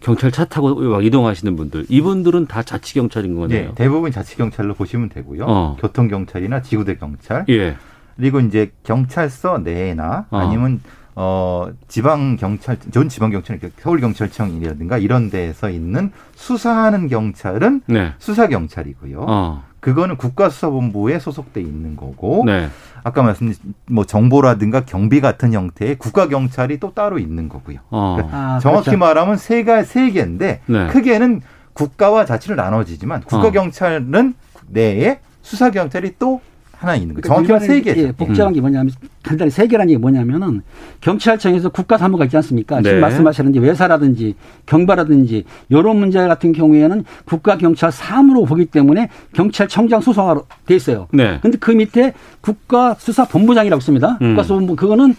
[0.00, 3.68] 경찰 차 타고 막 이동하시는 분들, 이분들은 다 자치 경찰인 거네요.
[3.68, 5.44] 네, 대부분 자치 경찰로 보시면 되고요.
[5.46, 5.76] 어.
[5.80, 7.76] 교통 경찰이나 지구대 경찰 예.
[8.16, 10.38] 그리고 이제 경찰서 내나 어.
[10.38, 10.80] 아니면
[11.14, 18.12] 어 지방 경찰 전 지방 경찰 서울 경찰청이라든가 이런 데에서 있는 수사하는 경찰은 네.
[18.18, 19.24] 수사 경찰이고요.
[19.26, 19.64] 어.
[19.86, 22.68] 그거는 국가수사본부에 소속돼 있는 거고 네.
[23.04, 27.78] 아까 말씀드린 뭐 정보라든가 경비 같은 형태의 국가 경찰이 또 따로 있는 거고요.
[27.90, 28.18] 어.
[28.32, 28.98] 아, 정확히 그렇죠.
[28.98, 30.88] 말하면 세가 세 개인데 네.
[30.88, 31.40] 크게는
[31.72, 33.50] 국가와 자치로 나눠지지만 국가 어.
[33.52, 34.34] 경찰은
[34.66, 36.40] 내에 수사 경찰이 또
[36.78, 37.28] 하나 있는 거죠.
[37.28, 38.06] 정확히 그러니까 말하면 세 개죠.
[38.08, 40.62] 예, 복잡한 게 뭐냐면 간단히 세 개라는 게 뭐냐면은
[41.00, 42.76] 경찰청에서 국가 사무가 있지 않습니까?
[42.76, 42.82] 네.
[42.82, 44.34] 지금 말씀하시는 게 외사라든지
[44.66, 51.08] 경바라든지 이런 문제 같은 경우에는 국가 경찰 사무로 보기 때문에 경찰청장 소속화로 돼 있어요.
[51.12, 51.38] 네.
[51.40, 54.18] 근데 그 밑에 국가 수사 본부장이라고 있습니다.
[54.20, 54.28] 음.
[54.28, 55.14] 국가 수사본부 그거는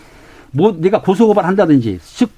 [0.51, 2.29] 뭐 내가 고소 고발한다든지 즉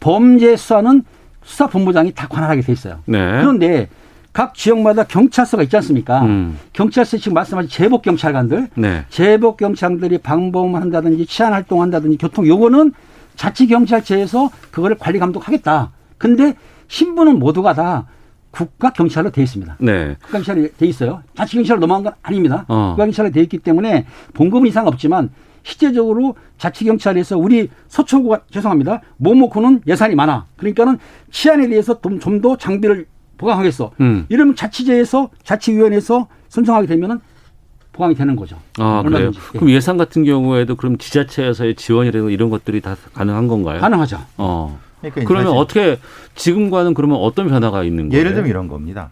[0.00, 1.02] 범죄 수사는
[1.44, 2.98] 수사 본부장이 다 관할하게 돼 있어요.
[3.06, 3.18] 네.
[3.18, 3.88] 그런데
[4.34, 6.22] 각 지역마다 경찰서가 있지 않습니까?
[6.22, 6.58] 음.
[6.72, 9.04] 경찰서 지금 말씀하신 제복 경찰관들, 네.
[9.08, 12.92] 제복 경찰들이 방범한다든지 치안 활동한다든지 교통 요거는
[13.36, 15.92] 자치 경찰청에서 그거를 관리 감독하겠다.
[16.18, 16.54] 근데
[16.88, 18.06] 신분은 모두가 다
[18.50, 19.76] 국가 경찰로 돼 있습니다.
[19.78, 20.16] 네.
[20.20, 21.22] 국가 경찰이 돼 있어요.
[21.36, 22.64] 자치 경찰로 넘어간 건 아닙니다.
[22.66, 22.90] 어.
[22.90, 25.30] 국가 경찰로 돼 있기 때문에 봉급은 이상 없지만
[25.62, 29.00] 실제적으로 자치 경찰에서 우리 서초구가 죄송합니다.
[29.16, 30.46] 모모코는 예산이 많아.
[30.56, 30.98] 그러니까는
[31.30, 33.06] 치안에 대해서 좀더 장비를
[33.38, 33.92] 보강하겠어.
[34.00, 34.26] 음.
[34.28, 37.20] 이러면 자치제에서 자치위원회에서 선정하게 되면은
[37.92, 38.58] 보강이 되는 거죠.
[38.78, 39.30] 아, 그래요?
[39.54, 39.58] 예.
[39.58, 43.80] 그럼 예산 같은 경우에도 그럼 지자체에서의 지원이라든가 이런 것들이 다 가능한 건가요?
[43.80, 44.18] 가능하죠.
[44.36, 44.80] 어.
[45.00, 45.98] 그러니까 그러면 사실 어떻게
[46.34, 48.20] 지금과는 그러면 어떤 변화가 있는 거예요?
[48.20, 49.10] 예를 들면 이런 겁니다.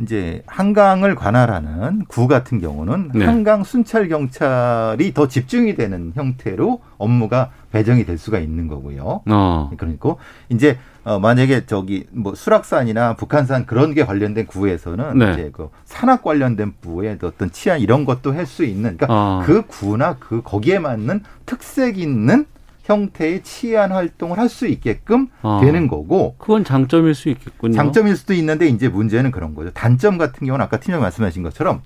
[0.00, 3.24] 이제 한강을 관할하는 구 같은 경우는 네.
[3.24, 9.22] 한강 순찰 경찰이 더 집중이 되는 형태로 업무가 배정이 될 수가 있는 거고요.
[9.26, 9.70] 어.
[9.76, 10.16] 그러니까
[10.50, 15.32] 이제 어 만약에 저기 뭐 수락산이나 북한산 그런 게 관련된 구에서는 네.
[15.32, 19.42] 이제 그 산악 관련된 부의 어떤 치안 이런 것도 할 수 있는 그러니까 아.
[19.44, 22.44] 그 구나 그 거기에 맞는 특색 있는
[22.86, 25.58] 형태의 치안 활동을 할 수 있게끔 아.
[25.60, 27.74] 되는 거고 그건 장점일 수 있겠군요.
[27.74, 29.70] 장점일 수도 있는데 이제 문제는 그런 거죠.
[29.72, 31.82] 단점 같은 경우는 아까 팀장 말씀하신 것처럼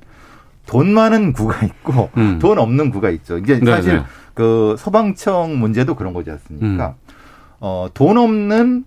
[0.66, 2.38] 돈 많은 구가 있고 음.
[2.38, 3.38] 돈 없는 구가 있죠.
[3.38, 4.04] 이제 네, 사실 네.
[4.34, 6.88] 그 소방청 문제도 그런 거지 않습니까?
[6.88, 6.94] 음.
[7.60, 8.84] 어, 돈 없는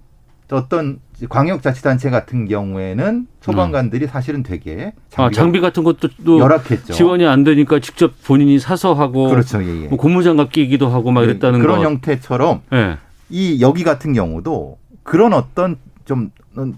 [0.52, 6.94] 어떤 광역자치단체 같은 경우에는 소방관들이 사실은 되게 아, 장비가 장비 같은 것도 또 열악했죠.
[6.94, 9.64] 지원이 안 되니까 직접 본인이 사서 하고 그렇죠.
[9.64, 9.88] 예, 예.
[9.88, 11.86] 뭐 고무장갑 끼기도 하고 막 예, 이랬다는 그런 거.
[11.86, 12.98] 형태처럼 예.
[13.30, 16.32] 이 여기 같은 경우도 그런 어떤 좀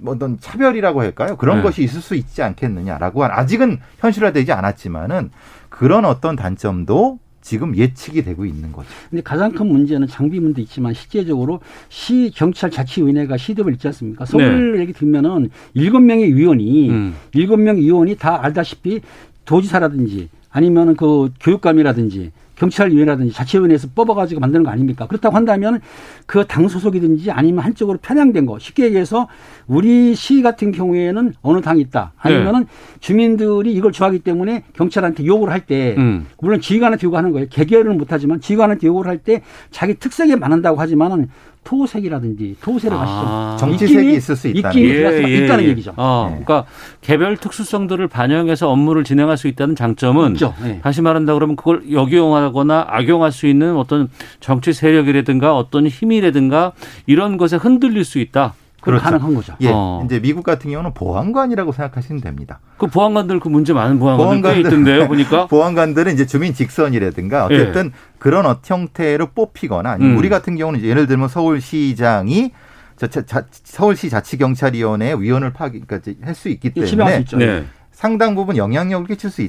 [0.06, 1.36] 어떤 차별이라고 할까요?
[1.36, 1.64] 그런 네.
[1.64, 5.32] 것이 있을 수 있지 않겠느냐라고 한 아직은 현실화되지 않았지만은
[5.70, 8.90] 그런 어떤 단점도 지금 예측이 되고 있는 거죠.
[9.08, 14.26] 근데 가장 큰 문제는 장비 문도 있지만 실제적으로 시 경찰 자치위원회가 시급을 있지 않습니까?
[14.26, 17.14] 서울 얘기 들면은 일곱 명의 위원이 음.
[17.36, 19.02] 일곱 명 위원이 다 알다시피
[19.46, 25.08] 도지사라든지 아니면은 그 교육감이라든지 경찰위원회라든지 자치위원회에서 뽑아가지고 만드는 거 아닙니까?
[25.08, 25.82] 그렇다고 한다면
[26.26, 29.28] 그 당 소속이든지 아니면 한쪽으로 편향된 거 쉽게 얘기해서
[29.68, 32.66] 우리 시 같은 경우에는 어느 당이 있다 아니면은
[33.00, 36.28] 주민들이 이걸 좋아하기 때문에 경찰한테 요구를 할때 음.
[36.40, 37.48] 물론 지휘관한테 요구하는 거예요.
[37.50, 39.42] 개개를 못하지만 지휘관한테 요구를 할 때
[39.72, 41.30] 자기 특색에 맞는다고 하지만은
[41.66, 43.22] 토색이라든지 토색을 아시죠?
[43.28, 43.58] 아.
[43.60, 44.98] 정치색이 있을 수 있다는 입김이 거죠.
[45.00, 45.94] 들어갈 수 있다는 얘기죠.
[45.98, 46.44] 어, 예.
[46.44, 46.66] 그러니까
[47.02, 50.54] 개별 특수성들을 반영해서 업무를 진행할 수 있다는 장점은 있죠.
[50.64, 50.80] 예.
[50.82, 56.72] 다시 말한다 그러면 그걸 역용하거나 악용할 수 있는 어떤 정치 세력이라든가 어떤 힘이라든가
[57.08, 58.54] 이런 것에 흔들릴 수 있다.
[58.86, 59.04] 그렇죠.
[59.04, 59.56] 가능한 거죠.
[59.62, 60.02] 예, 어.
[60.06, 62.60] 이제 미국 같은 경우는 보안관이라고 생각하시면 됩니다.
[62.78, 64.60] 그 보안관들 그 문제 많은 보안관들 꽤 보안관들.
[64.72, 65.48] 있던데요, 보니까.
[65.48, 70.18] 보안관들은 이제 주민 직선이라든가 어쨌든 그런 어- 형태로 뽑히거나 아니면 음.
[70.18, 72.52] 우리 같은 경우는 예를 들면 서울시장이
[72.98, 76.94] 저, 자, 자, 서울시 자치경찰위원회 위원을 파기, 그러니까 할 수 있기 예, 때문에
[77.26, 77.38] 수.
[77.38, 77.66] 네.
[77.92, 79.42] 상당 부분 영향력을 끼칠 수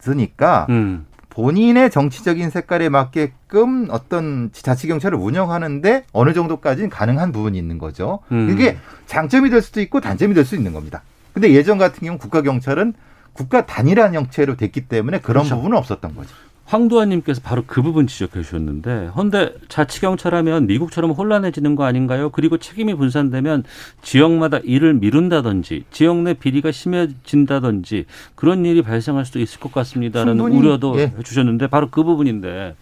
[0.00, 1.06] 있으니까 음.
[1.34, 8.20] 본인의 정치적인 색깔에 맞게끔 어떤 자치 경찰을 운영하는데 어느 정도까지는 가능한 부분이 있는 거죠.
[8.30, 8.50] 음.
[8.50, 11.02] 이게 장점이 될 수도 있고 단점이 될 수 있는 겁니다.
[11.32, 12.94] 근데 예전 같은 경우 국가 경찰은
[13.32, 15.56] 국가 단일한 형체로 됐기 때문에 그런 그렇죠.
[15.56, 16.28] 부분은 없었던 거죠.
[16.66, 22.30] 황도환님께서 바로 그 부분 지적해 주셨는데, 헌데 자치경찰하면 미국처럼 혼란해지는 거 아닌가요?
[22.30, 23.64] 그리고 책임이 분산되면
[24.02, 30.56] 지역마다 일을 미룬다든지, 지역 내 비리가 심해진다든지 그런 일이 발생할 수도 있을 것 같습니다라는 충분히,
[30.58, 31.12] 우려도 예.
[31.18, 32.74] 해주셨는데, 바로 그 부분인데,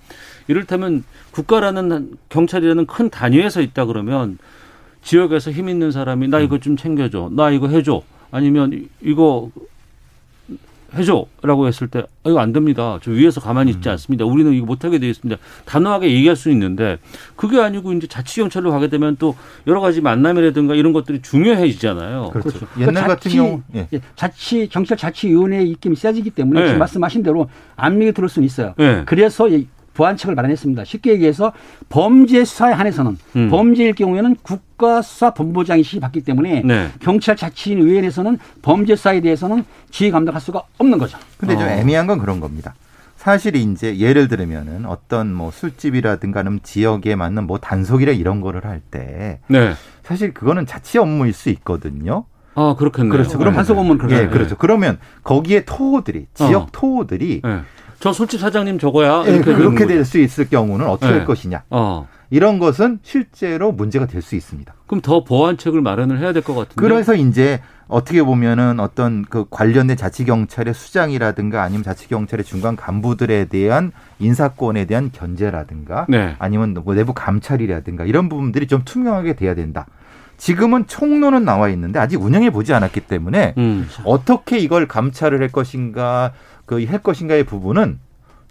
[0.48, 4.38] 이를테면 국가라는 경찰이라는 큰 단위에서 있다 그러면
[5.02, 9.50] 지역에서 힘 있는 사람이 나 이거 좀 챙겨줘, 나 이거 해줘, 아니면 이- 이거
[10.96, 12.98] 해줘라고 했을 때 아, 이거 안 됩니다.
[13.02, 14.24] 저 위에서 가만히 있지 않습니다.
[14.24, 15.40] 우리는 이거 못하게 되어 있습니다.
[15.64, 16.98] 단호하게 얘기할 수 있는데
[17.36, 19.34] 그게 아니고 이제 자치경찰로 가게 되면 또
[19.66, 22.30] 여러 가지 만남이라든가 이런 것들이 중요해지잖아요.
[22.32, 22.50] 그렇죠.
[22.58, 23.88] 그러니까 옛날 같은 자치, 경우 예.
[23.92, 26.66] 예, 자치 경찰 자치위원회의 입김이 세지기 때문에 네.
[26.68, 28.74] 지금 말씀하신 대로 압력이 들을 수는 있어요.
[28.76, 29.02] 네.
[29.06, 30.84] 그래서 이 보완책을 마련했습니다.
[30.84, 31.52] 쉽게 얘기해서
[31.88, 33.50] 범죄 수사에 한해서는 음.
[33.50, 36.88] 범죄일 경우에는 국가수사본부장이 시받기 때문에 네.
[37.00, 41.18] 경찰 자치위원회에서는 범죄 수사에 대해서는 지휘 감독할 수가 없는 거죠.
[41.36, 41.70] 근데 좀 어.
[41.70, 42.74] 애매한 건 그런 겁니다.
[43.16, 49.38] 사실 이제 예를 들면은 어떤 뭐 술집이라든가 아니면 지역에 맞는 뭐 단속이라 이런 거를 할때
[49.46, 49.74] 네.
[50.02, 52.24] 사실 그거는 자치 업무일 수 있거든요.
[52.54, 53.12] 아, 그렇겠네요.
[53.12, 53.38] 그렇죠.
[53.38, 53.56] 그럼 네.
[53.58, 54.16] 단속 업무는 그렇죠.
[54.16, 54.56] 예, 그렇죠.
[54.56, 56.66] 그러면 거기에 토호들이 지역 어.
[56.72, 57.60] 토호들이 네.
[58.02, 59.22] 저 술집 사장님 저거야.
[59.26, 59.86] 예, 이렇게 되는 그렇게.
[59.86, 61.18] 될 수 있을 경우는 어떻게 네.
[61.18, 61.62] 될 것이냐.
[61.70, 62.08] 어.
[62.30, 64.74] 이런 것은 실제로 문제가 될 수 있습니다.
[64.88, 66.74] 그럼 더 보완책을 마련을 해야 될 것 같은데.
[66.74, 74.86] 그래서 이제 어떻게 보면은 어떤 그 관련된 자치경찰의 수장이라든가 아니면 자치경찰의 중간 간부들에 대한 인사권에
[74.86, 76.34] 대한 견제라든가 네.
[76.40, 79.86] 아니면 뭐 내부 감찰이라든가 이런 부분들이 좀 투명하게 돼야 된다.
[80.38, 83.88] 지금은 총론은 나와 있는데 아직 운영해 보지 않았기 때문에 음.
[84.02, 86.32] 어떻게 이걸 감찰을 할 것인가
[86.76, 87.98] 그 할 것인가의 부분은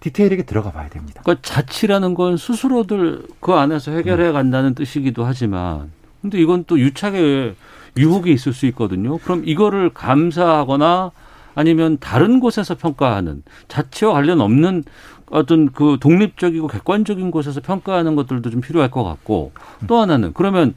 [0.00, 1.22] 디테일하게 들어가 봐야 됩니다.
[1.24, 7.54] 그러니까 자치라는 건 스스로들 그 안에서 해결해 간다는 뜻이기도 하지만 근데 이건 또 유착의
[7.96, 9.18] 유혹이 있을 수 있거든요.
[9.18, 11.12] 그럼 이거를 감사하거나
[11.54, 14.84] 아니면 다른 곳에서 평가하는 자치와 관련 없는
[15.30, 19.52] 어떤 그 독립적이고 객관적인 곳에서 평가하는 것들도 좀 필요할 것 같고
[19.86, 20.74] 또 하나는 그러면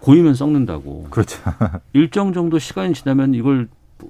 [0.00, 1.40] 고이면 썩는다고 그렇죠.
[1.92, 3.68] 일정 정도 시간이 지나면 이걸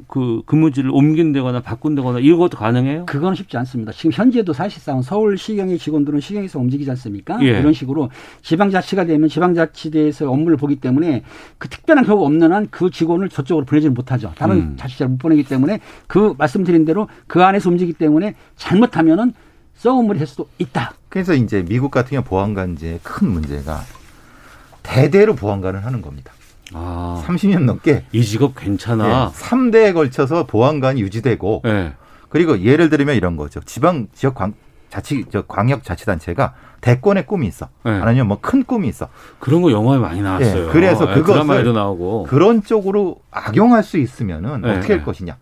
[0.08, 3.06] 그 근무지를 옮긴다거나 바꾼다거나 이것도 가능해요?
[3.06, 3.92] 그건 쉽지 않습니다.
[3.92, 7.38] 지금 현재도 사실상 서울시경의 직원들은 시경에서 움직이지 않습니까?
[7.42, 7.60] 예.
[7.60, 8.10] 이런 식으로
[8.42, 11.22] 지방자치가 되면 지방자치대에서 업무를 보기 때문에
[11.58, 14.32] 그 특별한 경우가 없는 한 그 직원을 저쪽으로 보내지는 못하죠.
[14.36, 14.76] 다른 음.
[14.78, 19.34] 자치자를 못 보내기 때문에 그 말씀드린 대로 그 안에서 움직이기 때문에 잘못하면은
[19.74, 20.94] 썩은물이 될 수도 있다.
[21.08, 23.82] 그래서 이제 미국 같은 경우 보안관제의 큰 문제가
[24.82, 26.32] 대대로 보안관을 하는 겁니다.
[26.74, 29.30] 아, 30년 넘게 이 직업 괜찮아.
[29.34, 31.92] 예, 3대에 걸쳐서 보안관이 유지되고 예.
[32.28, 33.60] 그리고 예를 들면 이런 거죠.
[33.60, 34.54] 지방 지역 광
[34.90, 37.68] 자치 저 광역 자치단체가 대권의 꿈이 있어.
[37.84, 37.92] 네.
[37.92, 39.08] 아니면 뭐 큰 꿈이 있어.
[39.38, 40.66] 그런 거 영화에 많이 나왔어요.
[40.68, 42.24] 예, 그래서 예, 그것을 드라마에도 나오고.
[42.24, 45.04] 그런 쪽으로 악용할 수 있으면은 네, 어떻게 할 네.
[45.04, 45.36] 것이냐.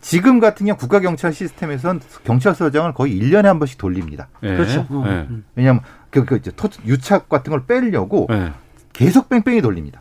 [0.00, 4.28] 지금 같은 경우 국가 경찰 시스템에선 경찰서장을 거의 1년에 한 번씩 돌립니다.
[4.42, 4.48] 예.
[4.56, 4.86] 그렇죠.
[4.90, 5.04] 어.
[5.06, 5.28] 예.
[5.56, 8.52] 왜냐하면 그, 그 이제 토- 유착 같은 걸 빼려고 예.
[8.92, 10.00] 계속 뺑뺑이 돌립니다.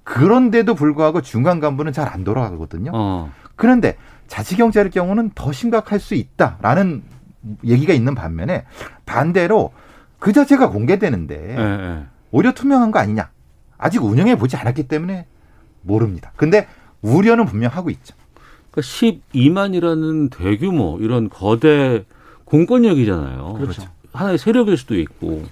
[0.00, 0.12] 예.
[0.12, 2.90] 그런데도 불구하고 중간 간부는 잘 안 돌아가거든요.
[2.94, 3.30] 어.
[3.56, 7.02] 그런데 자치경찰의 경우는 더 심각할 수 있다라는
[7.64, 8.64] 얘기가 있는 반면에
[9.06, 9.72] 반대로
[10.18, 11.60] 그 자체가 공개되는데 예.
[11.60, 12.04] 예.
[12.30, 13.30] 오히려 투명한 거 아니냐.
[13.78, 15.26] 아직 운영해 보지 않았기 때문에
[15.82, 16.32] 모릅니다.
[16.36, 16.66] 근데
[17.00, 18.14] 우려는 분명 하고 있죠.
[18.70, 22.04] 그러니까 12만이라는 대규모 이런 거대
[22.44, 23.54] 공권력이잖아요.
[23.54, 23.82] 그렇죠.
[24.12, 25.44] 하나의 세력일 수도 있고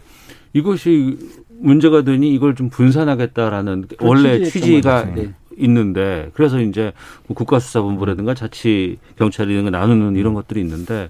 [0.53, 1.19] 이것이
[1.61, 5.15] 문제가 되니 이걸 좀 분산하겠다라는 원래 취지가.
[5.15, 5.35] 네.
[5.61, 6.93] 있는데 그래서 이제
[7.27, 11.09] 뭐 국가수사본부라든가 자치 경찰이든가 나누는 이런 것들이 있는데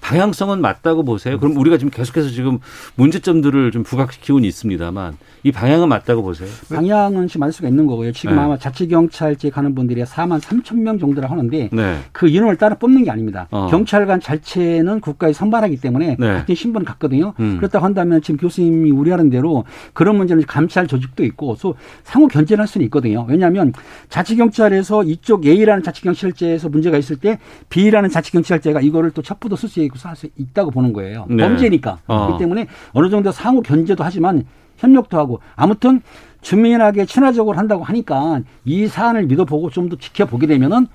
[0.00, 1.38] 방향성은 맞다고 보세요.
[1.38, 2.58] 그럼 우리가 지금 계속해서 지금
[2.96, 6.48] 문제점들을 좀 부각시키고는 있습니다만 이 방향은 맞다고 보세요.
[6.68, 8.12] 방향은 지금 맞을 수가 있는 거고요.
[8.12, 8.42] 지금 네.
[8.42, 11.98] 아마 자치경찰제 가는 분들이 4만 3천 명 정도라 하는데 네.
[12.12, 13.46] 그 인원을 따라 뽑는 게 아닙니다.
[13.50, 13.68] 어.
[13.70, 16.26] 경찰관 자체는 국가에 선발하기 때문에 네.
[16.26, 17.34] 같은 신분을 갖거든요.
[17.40, 17.56] 음.
[17.56, 22.68] 그렇다고 한다면 지금 교수님이 우려하는 대로 그런 문제는 감찰 조직도 있고 또 상호 견제를 할
[22.68, 23.24] 수는 있거든요.
[23.28, 23.72] 왜냐하면
[24.08, 30.28] 자치경찰에서 이쪽 A라는 자치경찰제에서 문제가 있을 때 B라는 자치경찰제가 이거를 또 첩부도 쓸수 있고 할수
[30.36, 31.26] 있다고 보는 거예요.
[31.28, 31.42] 네.
[31.46, 31.98] 범죄니까.
[32.06, 32.26] 어.
[32.26, 34.44] 그렇기 때문에 어느 정도 상호 견제도 하지만
[34.78, 36.00] 협력도 하고 아무튼
[36.40, 40.86] 주민하게 친화적으로 한다고 하니까 이 사안을 믿어보고 좀 더 지켜보게 되면은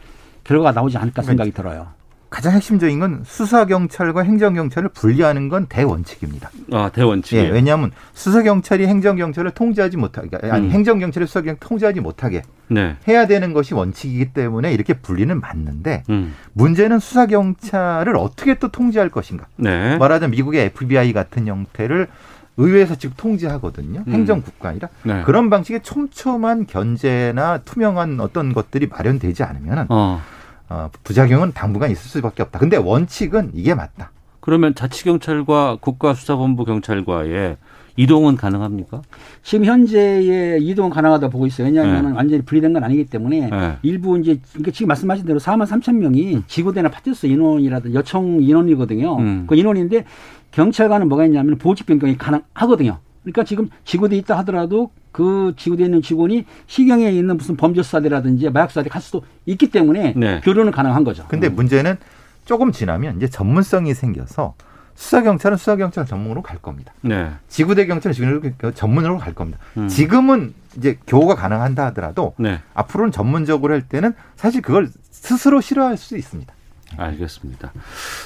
[0.44, 1.88] 결과가 나오지 않을까 생각이 들어요.
[2.36, 6.52] 가장 핵심적인 건 수사 경찰과 행정 경찰을 분리하는 건 대원칙입니다.
[6.74, 7.38] 아 대원칙.
[7.38, 10.72] 예, 왜냐하면 수사 경찰이 행정 경찰을 통제하지 못하게, 아니 음.
[10.72, 12.98] 행정 경찰이 수사 경찰을 통제하지 못하게 네.
[13.08, 16.34] 해야 되는 것이 원칙이기 때문에 이렇게 분리는 맞는데 음.
[16.52, 19.46] 문제는 수사 경찰을 어떻게 또 통제할 것인가.
[19.56, 19.98] 네.
[19.98, 22.10] 말하자면 미국의 FBI 같은 형태를
[22.58, 24.04] 의회에서 지금 통제하거든요.
[24.06, 24.14] 음.
[24.14, 24.90] 행정국가이라.
[25.04, 25.24] 네.
[25.24, 30.22] 그런 방식의 촘촘한 견제나 투명한 어떤 것들이 마련되지 않으면 어.
[30.70, 32.60] 어, 부작용은 당분간 있을 수밖에 없다.
[32.60, 34.12] 근데 원칙은 이게 맞다.
[34.40, 37.58] 그러면 자치경찰과 국가수사본부 경찰과의
[37.98, 39.02] 이동은 가능합니까?
[39.42, 41.68] 지금 현재의 이동은 가능하다 고 보고 있어요.
[41.68, 43.78] 왜냐하면 완전히 분리된 건 아니기 때문에 네.
[43.84, 49.18] 일부 이제 그러니까 지금 말씀하신 대로 4만 3천 명이 지구대나 파트스 인원이라든 요청 인원이거든요.
[49.18, 49.46] 음.
[49.48, 50.04] 그 인원인데
[50.52, 53.00] 경찰관은 뭐가 있냐면 보직 변경이 가능하거든요.
[53.26, 58.70] 그러니까 지금 지구대에 있다 하더라도 그 지구대에 있는 직원이 시경에 있는 무슨 범죄 수사대라든지 마약
[58.70, 60.42] 수사대 갈 수도 있기 때문에 네.
[60.44, 61.26] 교류는 가능한 거죠.
[61.28, 61.98] 근데 문제는
[62.46, 64.54] 조금 지나면 이제 전문성이 생겨서
[64.94, 66.94] 수사 경찰은 수사 경찰 전문으로 갈 겁니다.
[67.02, 67.32] 네.
[67.50, 69.60] 지구대 경찰은 지구대 전문으로 갈 겁니다.
[69.78, 69.88] 음.
[69.88, 72.60] 지금은 이제 교호가 가능한다 하더라도 네.
[72.74, 76.54] 앞으로는 전문적으로 할 때는 사실 그걸 스스로 싫어할 수 있습니다.
[76.98, 77.72] 알겠습니다.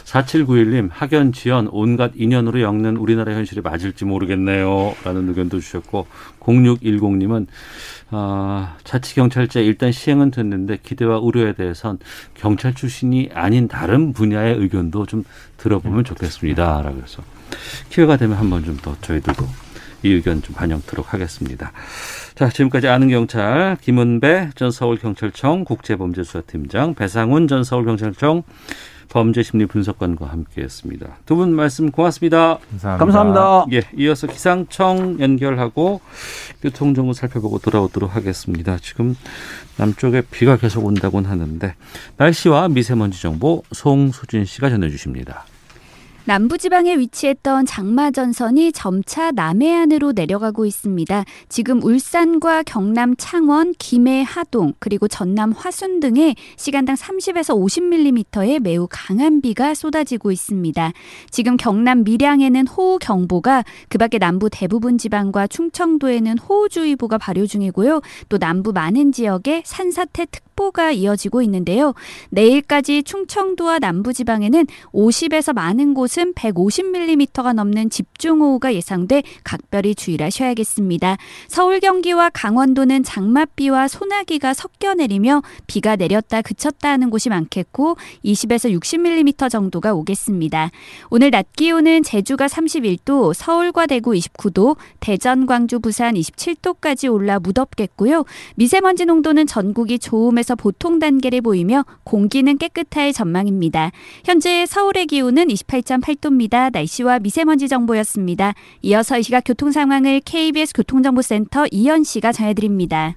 [0.06, 4.96] 4791님, 학연, 지연, 온갖 인연으로 엮는 우리나라 현실이 맞을지 모르겠네요.
[5.04, 6.08] 라는 의견도 주셨고,
[6.40, 7.48] 0610님은,
[8.12, 12.00] 어, 자치경찰제 일단 시행은 됐는데 기대와 우려에 대해선
[12.34, 15.24] 경찰 출신이 아닌 다른 분야의 의견도 좀
[15.58, 16.82] 들어보면 좋겠습니다.
[16.82, 17.22] 라고 해서
[17.90, 19.46] 기회가 되면 한번 좀 더 저희들도
[20.04, 21.72] 이 의견 좀 반영토록 하겠습니다.
[22.36, 28.44] 자, 지금까지 아는 경찰 김은배 전 서울경찰청 국제범죄수사팀장 배상훈 전 서울경찰청
[29.10, 31.18] 범죄심리분석관과 함께했습니다.
[31.26, 32.60] 두 분 말씀 고맙습니다.
[32.72, 32.98] 감사합니다.
[32.98, 33.66] 감사합니다.
[33.74, 36.00] 예, 이어서 기상청 연결하고
[36.62, 38.78] 교통정보 살펴보고 돌아오도록 하겠습니다.
[38.80, 39.16] 지금
[39.78, 41.74] 남쪽에 비가 계속 온다고는 하는데
[42.18, 45.46] 날씨와 미세먼지 정보 송수진 씨가 전해주십니다.
[46.30, 51.26] 남부지방에 위치했던 장마전선이 점차 남해안으로 내려가고 있습니다.
[51.50, 59.42] 지금 울산과 경남 창원, 김해 하동, 그리고 전남 화순 등에 시간당 30에서 50mm의 매우 강한
[59.42, 60.92] 비가 쏟아지고 있습니다.
[61.32, 68.02] 지금 경남 밀양에는 호우경보가 그 밖에 남부 대부분 지방과 충청도에는 호우주의보가 발효 중이고요.
[68.30, 71.96] 또 남부 많은 지역에 산사태 특보가 이어지고 있는데요.
[72.30, 81.18] 내일까지 충청도와 남부 지방에는 50에서 많은 곳은 150mm가 넘는 집중호우가 예상돼 각별히 주의를 하셔야겠습니다.
[81.48, 89.50] 서울 경기와 강원도는 장맛비와 소나기가 섞여 내리며 비가 내렸다 그쳤다 하는 곳이 많겠고 20에서 60mm
[89.50, 90.72] 정도가 오겠습니다.
[91.10, 98.26] 오늘 낮 기온은 제주가 31도, 서울과 대구 29도, 대전, 광주, 부산 27도까지 올라 무덥겠고요.
[98.56, 103.92] 미세먼지 농도는 전국이 좋음에서 보통 단계를 보이며 공기는 깨끗할 전망입니다.
[104.26, 106.70] 현재 서울의 기온은 28.8 도입니다.
[106.70, 108.54] 날씨와 미세먼지 정보였습니다.
[108.82, 113.16] 이어서 이 시각 교통 상황을 KBS 교통정보센터 이현 씨가 전해드립니다.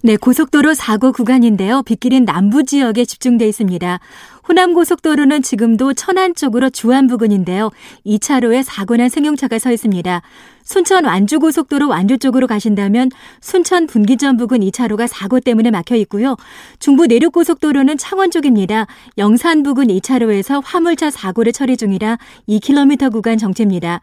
[0.00, 1.82] 네, 고속도로 사고 구간인데요.
[1.82, 3.98] 빗길은 남부 지역에 집중돼 있습니다.
[4.48, 7.70] 호남 고속도로는 지금도 천안 쪽으로 주안 부근인데요.
[8.06, 10.22] 2차로에 사고 난 승용차가 서 있습니다.
[10.62, 16.36] 순천 완주 고속도로 완주 쪽으로 가신다면 순천 분기점 부근 2차로가 사고 때문에 막혀 있고요.
[16.78, 18.86] 중부 내륙 고속도로는 창원 쪽입니다.
[19.18, 24.00] 영산 부근 2차로에서 화물차 사고를 처리 중이라 2km 구간 정체입니다.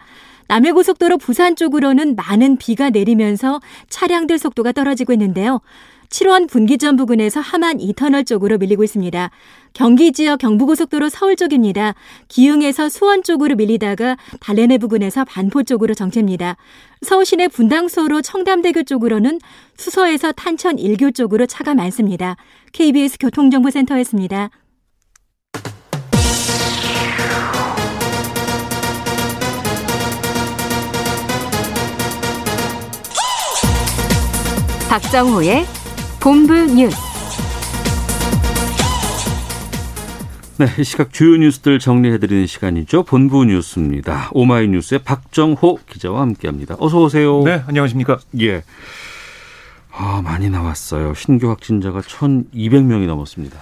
[0.47, 5.61] 남해고속도로 부산 쪽으로는 많은 비가 내리면서 차량들 속도가 떨어지고 있는데요.
[6.09, 9.31] 7원 분기점 부근에서 하만 2터널 쪽으로 밀리고 있습니다.
[9.73, 11.95] 경기 지역 경부고속도로 서울 쪽입니다.
[12.27, 16.55] 기흥에서 수원 쪽으로 밀리다가 달래내 부근에서 반포 쪽으로 정체입니다.
[17.01, 19.39] 서울 시내 분당소로 청담대교 쪽으로는
[19.75, 22.37] 수서에서 탄천 1교 쪽으로 차가 많습니다.
[22.71, 24.49] KBS 교통정보센터였습니다.
[34.95, 35.65] 박정호의
[36.21, 36.95] 본부 뉴스.
[40.57, 43.03] 네, 이 시각 주요 뉴스들 정리해드리는 시간이죠.
[43.03, 44.29] 본부 뉴스입니다.
[44.31, 46.77] 오마이뉴스의 박정호 기자와 함께합니다.
[46.79, 47.43] 어서 오세요.
[47.43, 48.19] 네, 안녕하십니까.
[48.39, 48.63] 예.
[49.91, 51.13] 아, 많이 나왔어요.
[51.13, 53.57] 신규 확진자가 1,200명이 넘었습니다.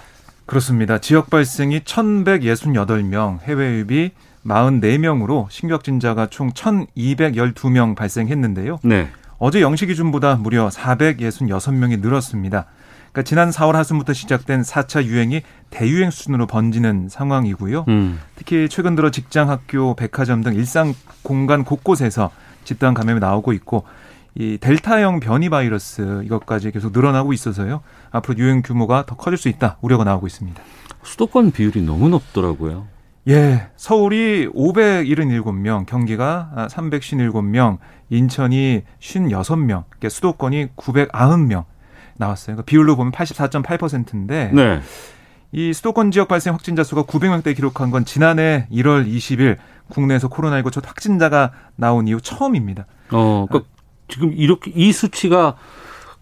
[0.46, 1.00] 그렇습니다.
[1.00, 4.12] 지역 발생이 1,168명, 해외 유입이
[4.46, 8.82] 44명으로 신규 확진자가 총 1,212명 발생했는데요.
[8.84, 9.10] 네.
[9.46, 12.66] 어제 0시 기준보다 무려 466명이 늘었습니다.
[13.12, 17.84] 그러니까 지난 4월 하순부터 시작된 4차 유행이 대유행 수준으로 번지는 상황이고요.
[17.90, 18.22] 음.
[18.38, 22.32] 특히 최근 들어 직장, 학교, 백화점 등 일상 공간 곳곳에서
[22.64, 23.84] 집단 감염이 나오고 있고
[24.36, 27.82] 이 델타형 변이 바이러스 이것까지 계속 늘어나고 있어서요.
[28.12, 30.64] 앞으로 유행 규모가 더 커질 수 있다 우려가 나오고 있습니다.
[31.04, 32.93] 수도권 비율이 너무 높더라고요.
[33.28, 37.78] 예, 서울이 577명, 경기가 357명,
[38.10, 41.66] 인천이 56명, 그러니까 수도권이 990명
[42.18, 42.56] 나왔어요.
[42.56, 44.82] 그러니까 비율로 보면 84.8%인데 네.
[45.52, 49.58] 이 수도권 지역 발생 확진자 수가 900명대 기록한 건 지난해 1월 20일
[49.90, 52.88] 국내에서 코로나19 첫 확진자가 나온 이후 처음입니다.
[53.12, 53.70] 어, 그러니까
[54.08, 55.56] 지금 이렇게 이 수치가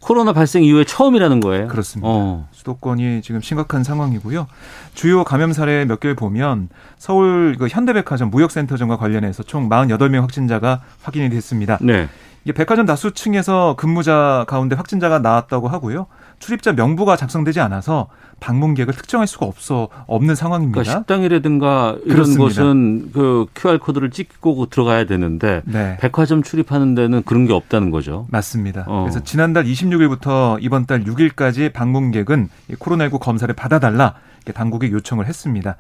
[0.02, 1.68] 코로나 발생 이후에 처음이라는 거예요.
[1.68, 2.10] 그렇습니다.
[2.12, 2.48] 어.
[2.52, 4.48] 수도권이 지금 심각한 상황이고요.
[4.96, 11.30] 주요 감염 사례 몇 개를 보면 서울 그 현대백화점 무역센터점과 관련해서 총 48명 확진자가 확인이
[11.30, 11.78] 됐습니다.
[11.82, 12.10] 네.
[12.44, 16.08] 이게 백화점 다수층에서 근무자 가운데 확진자가 나왔다고 하고요.
[16.42, 18.08] 출입자 명부가 작성되지 않아서
[18.42, 20.82] 방문객을 특정할 수가 없어 없는 상황입니다.
[20.82, 22.44] 그러니까 식당이라든가 이런 그렇습니다.
[22.44, 25.98] 곳은 그 QR 코드를 찍고 들어가야 되는데 네.
[26.02, 28.26] 백화점 출입하는 데는 그런 게 없다는 거죠.
[28.30, 28.86] 맞습니다.
[28.88, 29.04] 어.
[29.04, 34.16] 그래서 지난달 26일부터 이번 달 6일까지 방문객은 이 코로나19 검사를 받아달라
[34.54, 35.78] 당국에 요청을 했습니다.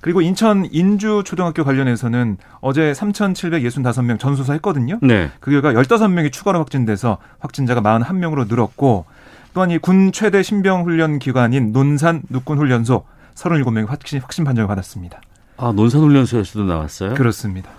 [0.00, 4.98] 그리고 인천 인주 초등학교 관련해서는 어제 3,765명 전수사 했거든요.
[5.02, 5.30] 네.
[5.40, 9.04] 그 결과 15명이 추가로 확진돼서 확진자가 41명으로 늘었고
[9.52, 15.20] 또한 이 군 최대 신병 훈련 기관인 논산 육군 훈련소 37명이 확진, 확진 판정을 받았습니다.
[15.56, 17.14] 아, 논산 훈련소에서도 나왔어요?
[17.14, 17.70] 그렇습니다.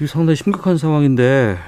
[0.00, 1.58] 이 상당히 심각한 상황인데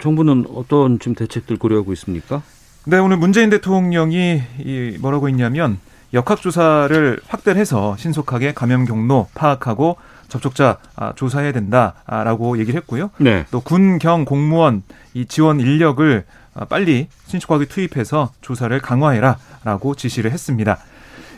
[0.00, 2.42] 정부는 어떤 지금 대책들 고려하고 있습니까?
[2.86, 5.78] 네, 오늘 문재인 대통령이 이 뭐라고 했냐면
[6.12, 9.96] 역학조사를 확대해서 신속하게 감염 경로 파악하고
[10.28, 13.10] 접촉자 아, 조사해야 된다라고 얘기를 했고요.
[13.18, 13.44] 네.
[13.50, 14.82] 또 군, 경, 공무원
[15.14, 20.78] 이 지원 인력을 아, 빨리 신속하게 투입해서 조사를 강화해라라고 지시를 했습니다.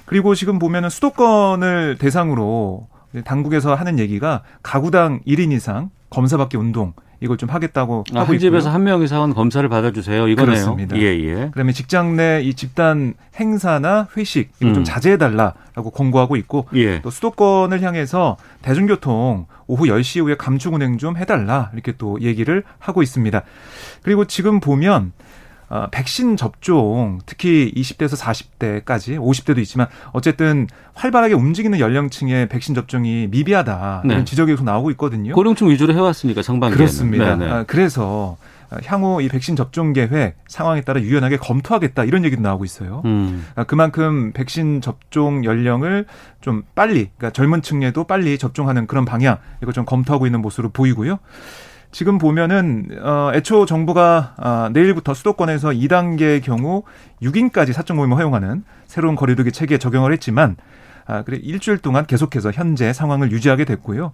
[0.07, 2.89] 그리고 지금 보면은 수도권을 대상으로
[3.25, 8.69] 당국에서 하는 얘기가 가구당 1인 이상 검사받기 운동 이걸 좀 하겠다고 아, 하고 한 집에서
[8.69, 8.73] 있고요.
[8.75, 10.29] 한 명 이상은 검사를 받아주세요.
[10.29, 10.47] 이거네요.
[10.55, 10.97] 그렇습니다.
[10.97, 11.35] 예, 예.
[11.53, 14.75] 그다음에 직장 내 이 집단 행사나 회식 이걸 음.
[14.75, 17.01] 좀 자제해달라라고 권고하고 있고 예.
[17.03, 23.03] 또 수도권을 향해서 대중교통 오후 10시 이후에 감축 운행 좀 해달라 이렇게 또 얘기를 하고
[23.03, 23.43] 있습니다.
[24.03, 25.13] 그리고 지금 보면
[25.73, 34.03] 어, 백신 접종 특히 20대에서 40대까지 50대도 있지만 어쨌든 활발하게 움직이는 연령층의 백신 접종이 미비하다
[34.05, 34.13] 네.
[34.13, 35.35] 이런 지적이 계속 나오고 있거든요.
[35.35, 36.77] 고령층 위주로 해왔으니까 상반기에는.
[36.77, 37.37] 그렇습니다.
[37.37, 37.51] 네네.
[37.51, 38.37] 아, 그래서
[38.85, 43.01] 향후 이 백신 접종 계획 상황에 따라 유연하게 검토하겠다 이런 얘기도 나오고 있어요.
[43.07, 43.47] 음.
[43.55, 46.05] 아, 그만큼 백신 접종 연령을
[46.43, 51.19] 좀 빨리, 그러니까 젊은 층에도 빨리 접종하는 그런 방향, 이걸 좀 검토하고 있는 모습으로 보이고요.
[51.93, 56.85] 지금 보면은, 어, 애초 정부가, 아, 내일부터 수도권에서 2단계의 경우
[57.23, 60.57] 6인까지 사적 모임을 허용하는 새로운 거리두기 체계에 적용을 했지만,
[61.07, 64.13] 아, 그래, 일주일 동안 계속해서 현재 상황을 유지하게 됐고요.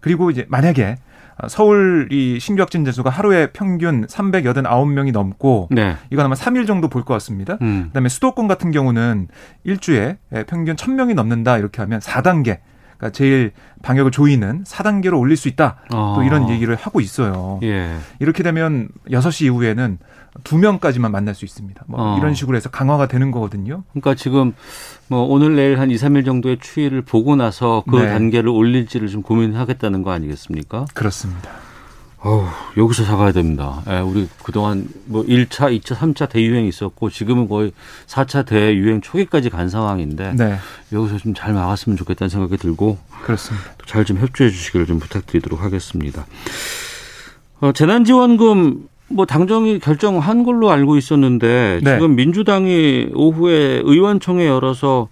[0.00, 0.96] 그리고 이제 만약에
[1.36, 5.96] 아, 서울 이 신규 확진자 수가 하루에 평균 389명이 넘고 네.
[6.10, 7.58] 이건 아마 3일 정도 볼 것 같습니다.
[7.62, 7.84] 음.
[7.88, 9.28] 그다음에 수도권 같은 경우는
[9.64, 10.16] 일주에
[10.48, 12.58] 평균 1000명이 넘는다 이렇게 하면 4단계.
[12.98, 15.76] 그러니까 제일 방역을 조이는 4단계로 올릴 수 있다.
[15.90, 16.24] 또 아.
[16.24, 17.60] 이런 얘기를 하고 있어요.
[17.62, 17.96] 예.
[18.18, 19.98] 이렇게 되면 6시 이후에는
[20.44, 21.84] 2명까지만 만날 수 있습니다.
[21.86, 22.18] 뭐 어.
[22.18, 23.84] 이런 식으로 해서 강화가 되는 거거든요.
[23.90, 24.52] 그러니까 지금
[25.06, 28.08] 뭐 오늘 내일 한 2, 3일 정도의 추이를 보고 나서 그 네.
[28.08, 30.86] 단계를 올릴지를 좀 고민하겠다는 거 아니겠습니까?
[30.94, 31.50] 그렇습니다.
[32.20, 32.44] 어우,
[32.76, 33.80] 여기서 사가야 됩니다.
[33.88, 37.70] 예, 우리 그동안 뭐 1차, 2차, 3차 대유행이 있었고 지금은 거의
[38.08, 40.56] 4차 대유행 초기까지 간 상황인데 네.
[40.92, 43.66] 여기서 좀 잘 막았으면 좋겠다는 생각이 들고 그렇습니다.
[43.86, 46.26] 잘 좀 협조해 주시기를 좀 부탁드리도록 하겠습니다.
[47.60, 51.94] 어, 재난지원금 뭐 당정이 결정한 걸로 알고 있었는데 네.
[51.94, 55.08] 지금 민주당이 오후에 의원총회 열어서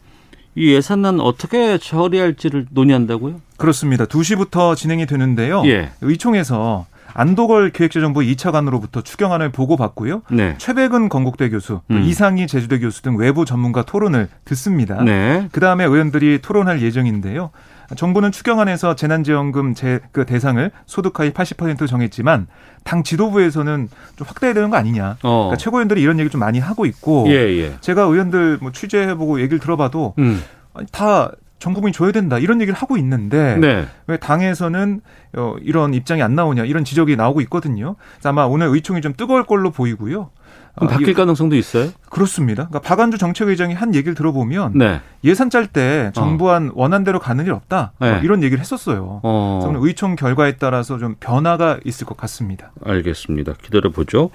[0.57, 3.41] 이 예산안 어떻게 처리할지를 논의한다고요?
[3.59, 4.07] 그렇습니다.
[4.07, 5.63] 2시부터 진행이 되는데요.
[5.67, 5.91] 예.
[6.01, 6.87] 의총에서
[7.17, 10.23] 안도걸 기획재정부 2차관으로부터 추경안을 보고받고요.
[10.31, 10.55] 네.
[10.59, 12.03] 최백은 건국대 교수, 또 음.
[12.03, 15.03] 이상희 제주대 교수 등 외부 전문가 토론을 듣습니다.
[15.03, 15.49] 네.
[15.51, 17.51] 그 다음에 의원들이 토론할 예정인데요.
[17.97, 22.49] 정부는 추경안에서 재난지원금 제, 그 대상을 소득하위 80% 정했지만
[22.85, 25.17] 당 지도부에서는 좀 확대해야 되는 거 아니냐.
[25.23, 25.45] 어.
[25.45, 27.77] 그러니까 최고위원들이 이런 얘기 좀 많이 하고 있고 예, 예.
[27.81, 30.43] 제가 의원들 뭐 취재해보고 얘기를 들어봐도 음.
[30.91, 33.87] 다 전 국민이 줘야 된다 이런 얘기를 하고 있는데 네.
[34.07, 35.01] 왜 당에서는
[35.37, 37.97] 어, 이런 입장이 안 나오냐 이런 지적이 나오고 있거든요.
[38.25, 40.31] 아마 오늘 의총이 좀 뜨거울 걸로 보이고요.
[40.77, 41.89] 그럼 어, 바뀔 이- 가능성도 있어요?
[42.11, 42.69] 그렇습니다.
[42.69, 45.01] 그러니까 박안주 정책의장이 한 얘기를 들어보면 네.
[45.25, 48.21] 예산 짤 때 정부안 원안대로 가는 일 없다 뭐 네.
[48.23, 49.21] 이런 얘기를 했었어요.
[49.23, 49.61] 어.
[49.65, 52.71] 그래서 의총 결과에 따라서 좀 변화가 있을 것 같습니다.
[52.85, 53.55] 알겠습니다.
[53.63, 54.29] 기다려 보죠.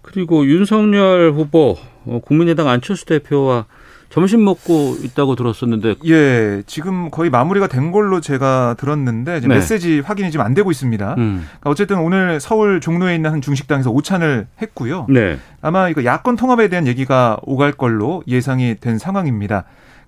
[0.00, 1.76] 그리고 윤석열 후보
[2.06, 3.66] 어, 국민의당 안철수 대표와
[4.10, 9.46] 점심 먹고 있다고 들었었는데 예, 지금 거의 마무리가 된 걸로 제가 들었는데 네.
[9.46, 11.14] 메시지 확인이 지금 안 되고 있습니다.
[11.18, 11.44] 음.
[11.44, 15.06] 그러니까 어쨌든 오늘 서울 종로에 있는 한 중식당에서 오찬을 했고요.
[15.08, 15.38] 네.
[15.60, 19.64] 아마 이거 야권 통합에 대한 얘기가 오갈 걸로 예상이 된 상황입니다.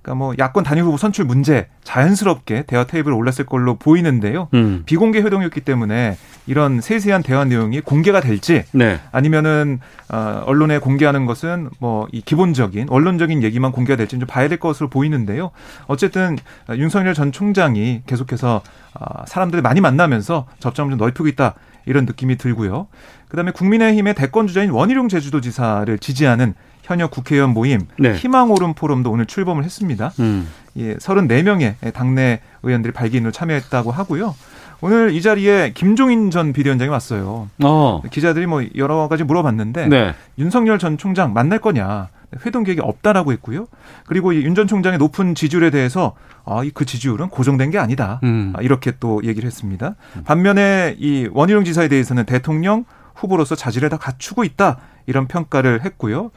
[0.08, 4.48] 그러니까 뭐 야권 단일 후보 선출 문제 자연스럽게 대화 테이블에 올랐을 걸로 보이는데요.
[4.54, 4.82] 음.
[4.86, 8.98] 비공개 회동이었기 때문에 이런 세세한 대화 내용이 공개가 될지 네.
[9.12, 9.80] 아니면은
[10.10, 14.88] 어, 언론에 공개하는 것은 뭐 이 기본적인 원론적인 얘기만 공개가 될지 좀 봐야 될 것으로
[14.88, 15.50] 보이는데요.
[15.86, 16.38] 어쨌든
[16.68, 18.62] 어, 윤석열 전 총장이 계속해서
[18.94, 21.54] 어, 사람들 많이 만나면서 접점을 좀 넓히고 있다
[21.86, 22.86] 이런 느낌이 들고요.
[23.28, 26.54] 그다음에 국민의힘의 대권 주자인 원희룡 제주도지사를 지지하는
[26.88, 28.14] 현역 국회의원 모임 네.
[28.14, 30.10] 희망 오름 포럼도 오늘 출범을 했습니다.
[30.20, 30.48] 음.
[30.76, 34.34] 예, 34명의 당내 의원들이 발기인으로 참여했다고 하고요.
[34.80, 37.50] 오늘 이 자리에 김종인 전 비대위원장이 왔어요.
[37.62, 38.00] 어.
[38.10, 40.14] 기자들이 뭐 여러 가지 물어봤는데 네.
[40.38, 42.08] 윤석열 전 총장 만날 거냐
[42.46, 43.66] 회동 계획이 없다라고 했고요.
[44.06, 46.14] 그리고 윤 전 총장의 높은 지지율에 대해서
[46.46, 48.18] 아, 이그 지지율은 고정된 게 아니다.
[48.22, 48.54] 음.
[48.56, 49.94] 아, 이렇게 또 얘기를 했습니다.
[50.24, 52.84] 반면에 이 원희룡 지사에 대해서는 대통령
[53.14, 54.78] 후보로서 자질을 다 갖추고 있다.
[55.06, 56.30] 이런 평가를 했고요.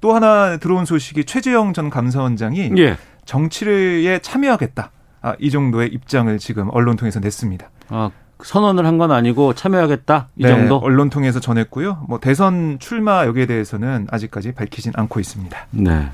[0.00, 2.96] 또 하나 들어온 소식이 최재형 전 감사원장이 예.
[3.24, 4.90] 정치에 참여하겠다.
[5.22, 7.68] 아, 이 정도의 입장을 지금 언론 통해서 냈습니다.
[7.88, 8.10] 아,
[8.42, 10.76] 선언을 한 건 아니고 참여하겠다 이 네, 정도.
[10.76, 12.04] 언론 통해서 전했고요.
[12.08, 15.66] 뭐 대선 출마 여기에 대해서는 아직까지 밝히진 않고 있습니다.
[15.70, 16.08] 네.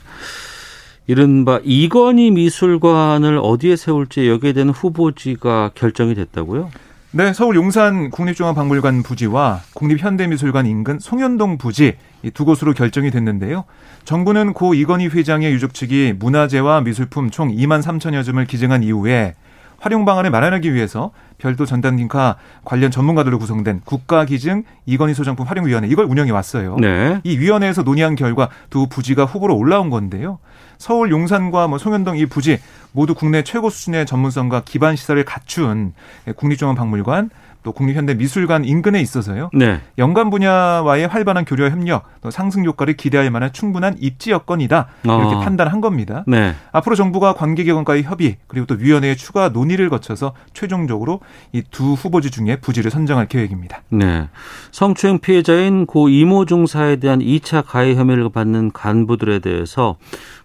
[1.09, 6.71] 이른바 이건희 미술관을 어디에 세울지 여기에 대한 후보지가 결정이 됐다고요?
[7.15, 13.65] 네, 서울 용산 국립중앙박물관 부지와 국립현대미술관 인근 송현동 부지 이두 곳으로 결정이 됐는데요.
[14.07, 19.35] 정부는 고 이건희 회장의 유족 측이 문화재와 미술품 총 2만 3천여 점을 기증한 이후에
[19.79, 26.31] 활용 방안을 마련하기 위해서 별도 전담팀과 관련 전문가들로 구성된 국가기증 이건희 소장품 활용위원회 이걸 운영해
[26.31, 26.77] 왔어요.
[26.81, 27.21] 네.
[27.25, 30.39] 이 위원회에서 논의한 결과 두 부지가 후보로 올라온 건데요.
[30.83, 32.59] 서울 용산과 뭐 송현동 이 부지
[32.91, 35.95] 모두 국내 최고 수준의 전문성과 기반 시설을 갖춘
[36.37, 37.31] 국립중앙박물관
[37.63, 39.51] 또 국립현대미술관 인근에 있어서요.
[39.53, 39.81] 네.
[39.97, 45.39] 연관 분야와의 활발한 교류와 협력, 또 상승 효과를 기대할 만한 충분한 입지 여건이다 이렇게 아.
[45.39, 46.25] 판단한 겁니다.
[46.27, 46.55] 네.
[46.73, 51.21] 앞으로 정부가 관계기관과의 협의 그리고 또 위원회의 추가 논의를 거쳐서 최종적으로
[51.53, 53.83] 이 두 후보지 중에 부지를 선정할 계획입니다.
[53.89, 54.29] 네.
[54.73, 59.97] 성추행 피해자인 고 이모 중사에 대한 2차 가해 혐의를 받는 간부들에 대해서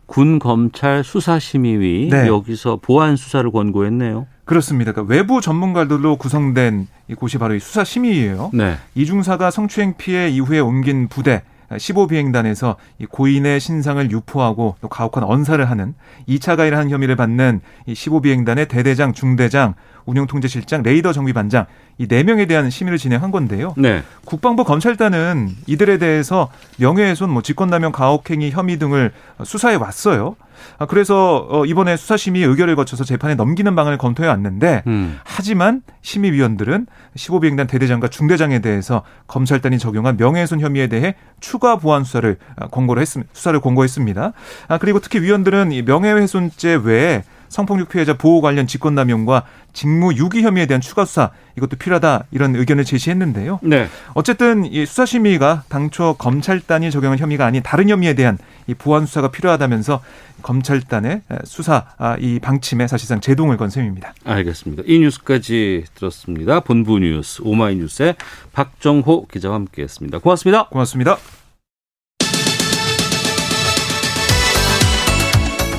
[0.08, 2.28] 군 검찰 수사심의위 네.
[2.28, 4.26] 여기서 보안 수사를 권고했네요.
[4.46, 4.94] 그렇습니다.
[4.94, 8.52] 그러니까 외부 전문가들로 구성된 이곳이 바로 이 수사심의위예요.
[8.54, 8.78] 네.
[8.96, 15.94] 이중사가 성추행 피해 이후에 옮긴 부대 15비행단에서 이 고인의 신상을 유포하고 또 가혹한 언사를 하는
[16.28, 19.76] 2차 가해를 한 혐의를 받는 이 15비행단의 대대장, 중대장,
[20.08, 21.66] 운영통제실장, 레이더 정비반장
[22.00, 23.74] 이 네 명에 대한 심의를 진행한 건데요.
[23.78, 24.04] 네.
[24.26, 29.12] 국방부 검찰단은 이들에 대해서 명예훼손, 뭐 직권남용, 가혹행위 혐의 등을
[29.44, 30.36] 수사해 왔어요.
[30.80, 35.20] 아, 그래서 어, 이번에 수사심의 의결을 거쳐서 재판에 넘기는 방안을 검토해 왔는데 음.
[35.24, 42.68] 하지만 심의위원들은 15비행단 대대장과 중대장에 대해서 검찰단이 적용한 명예훼손 혐의에 대해 추가 보완 수사를 아,
[42.68, 44.34] 권고를 했습 수사를 권고했습니다.
[44.68, 49.44] 아 그리고 특히 위원들은 이 명예훼손죄 외에 성폭력 피해자 보호 관련 직권남용과
[49.74, 53.60] 직무 유기 혐의에 대한 추가 수사 이것도 필요하다 이런 의견을 제시했는데요.
[53.64, 53.88] 네.
[54.14, 58.38] 어쨌든 이 수사심의가 당초 검찰단이 적용한 혐의가 아닌 다른 혐의에 대한
[58.68, 60.02] 이 보완 수사가 필요하다면서
[60.42, 64.14] 검찰단의 수사 아, 이 방침에 사실상 제동을 건 셈입니다.
[64.24, 64.84] 알겠습니다.
[64.86, 66.60] 이 뉴스까지 들었습니다.
[66.60, 68.16] 본부 뉴스 오마이뉴스의
[68.54, 70.20] 박정호 기자와 함께했습니다.
[70.20, 70.68] 고맙습니다.
[70.70, 71.18] 고맙습니다.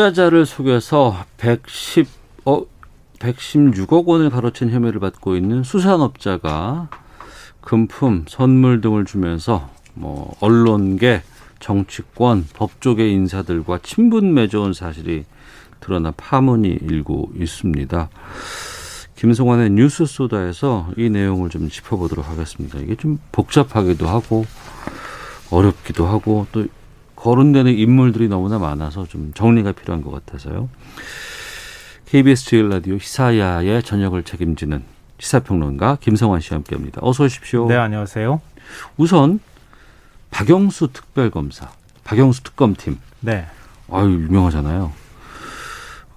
[0.00, 2.08] 투자자를 속여서 110,
[2.46, 2.62] 어,
[3.18, 6.88] 116억 원을 가로챈 혐의를 받고 있는 수산업자가
[7.60, 11.20] 금품, 선물 등을 주면서 뭐 언론계,
[11.58, 15.26] 정치권, 법조계 인사들과 친분 맺어온 사실이
[15.80, 18.08] 드러나 파문이 일고 있습니다.
[19.16, 22.78] 김성환의 뉴스 소다에서 이 내용을 좀 짚어보도록 하겠습니다.
[22.78, 24.46] 이게 좀 복잡하기도 하고
[25.50, 26.64] 어렵기도 하고 또
[27.20, 30.70] 거론되는 인물들이 너무나 많아서 좀 정리가 필요한 것 같아서요.
[32.06, 34.82] KBS 제일 라디오 시사야의 저녁을 책임지는
[35.18, 37.00] 시사평론가 김성환 씨와 함께합니다.
[37.02, 37.68] 어서 오십시오.
[37.68, 38.40] 네, 안녕하세요.
[38.96, 39.38] 우선
[40.30, 41.68] 박영수 특별검사,
[42.04, 42.98] 박영수 특검팀.
[43.20, 43.46] 네.
[43.92, 44.90] 아유 유명하잖아요.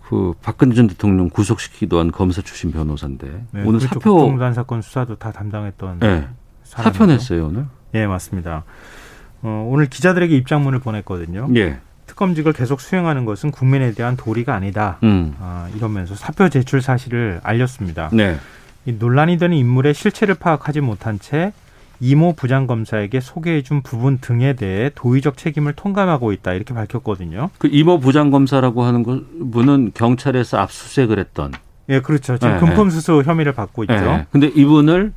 [0.08, 3.82] 그 박근혜 전 대통령 구속시키기도 한 검사 출신 변호사인데 네, 오늘.
[3.82, 6.28] 사표 국정농단 사건 수사도 다 담당했던 네,
[6.64, 6.94] 사람이죠.
[6.94, 7.66] 사표 냈어요 오늘.
[7.94, 8.64] 예, 맞습니다.
[9.44, 11.50] 어, 오늘 기자들에게 입장문을 보냈거든요.
[11.56, 11.78] 예.
[12.08, 14.98] 특검직을 계속 수행하는 것은 국민에 대한 도리가 아니다.
[15.04, 15.36] 음.
[15.40, 18.10] 아, 이러면서 사표 제출 사실을 알렸습니다.
[18.14, 18.38] 네.
[18.86, 21.54] 이 논란이 되는 인물의 실체를 파악하지 못한 채
[22.00, 27.50] 이모 부장검사에게 소개해준 부분 등에 대해 도의적 책임을 통감하고 있다 이렇게 밝혔거든요.
[27.58, 29.22] 그 이모 부장검사라고 하는 거-
[29.52, 31.54] 분은 경찰에서 압수수색을 했던.
[31.90, 32.38] 예, 그렇죠.
[32.38, 33.94] 지금 네, 금품 수수 혐의를 받고 있죠.
[33.96, 34.26] 예.
[34.32, 35.14] 근데 이분을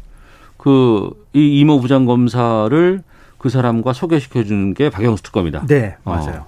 [0.56, 3.02] 그 이 이모 부장검사를
[3.38, 5.66] 그 사람과 소개시켜 주는 게 박영수 특검이다.
[5.66, 6.14] 네, 어.
[6.14, 6.44] 맞아요.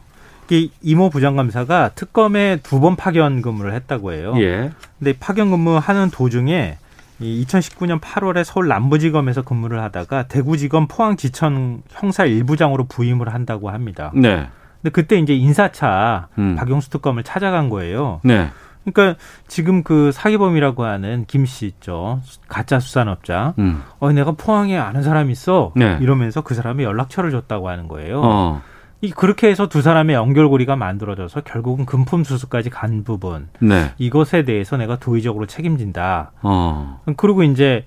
[0.51, 4.33] 이 이모 부장검사가 특검에 두 번 파견 근무를 했다고 해요.
[4.39, 4.71] 예.
[4.99, 6.79] 근데 파견 근무하는 도중에
[7.21, 14.11] 이 2019년 8월에 서울 남부지검에서 근무를 하다가 대구지검 포항지천 형사 일부장으로 부임을 한다고 합니다.
[14.15, 14.49] 네.
[14.81, 16.55] 근데 그때 이제 인사차 음.
[16.57, 18.21] 박용수 특검을 찾아간 거예요.
[18.23, 18.49] 네.
[18.93, 22.21] 그러니까 지금 그 사기범이라고 하는 김 씨 있죠.
[22.49, 23.55] 가짜 수산업자.
[23.59, 23.83] 음.
[24.01, 25.73] 어, 내가 포항에 아는 사람 있어.
[25.77, 25.99] 네.
[26.01, 28.21] 이러면서 그 사람이 연락처를 줬다고 하는 거예요.
[28.25, 28.63] 어.
[29.01, 33.93] 이 그렇게 해서 두 사람의 연결고리가 만들어져서 결국은 금품 수수까지 간 부분 네.
[33.99, 36.33] 이것에 대해서 내가 도의적으로 책임진다.
[36.43, 37.01] 어.
[37.17, 37.85] 그리고 이제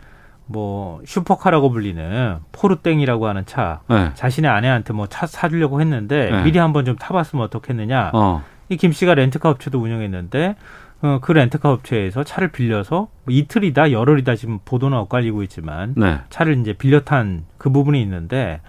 [0.47, 4.11] 뭐 슈퍼카라고 불리는 포르땡이라고 하는 차 네.
[4.15, 6.43] 자신의 아내한테 뭐 차 사주려고 했는데 네.
[6.43, 8.11] 미리 한번 좀 타봤으면 어떻겠느냐.
[8.13, 8.43] 어.
[8.69, 10.55] 이김 씨가 렌트카 업체도 운영했는데
[11.01, 16.19] 어, 그 렌트카 업체에서 차를 빌려서 뭐 이틀이다 열흘이다 지금 보도는 엇갈리고 있지만 네.
[16.29, 18.59] 차를 이제 빌려 탄 그 부분이 있는데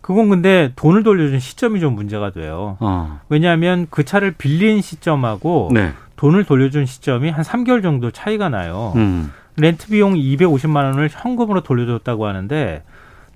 [0.00, 2.76] 그건 근데 돈을 돌려준 시점이 좀 문제가 돼요.
[2.80, 3.20] 어.
[3.28, 5.92] 왜냐하면 그 차를 빌린 시점하고 네.
[6.16, 8.92] 돈을 돌려준 시점이 한 3개월 정도 차이가 나요.
[8.96, 9.32] 음.
[9.56, 12.82] 렌트 비용 250만 원을 현금으로 돌려줬다고 하는데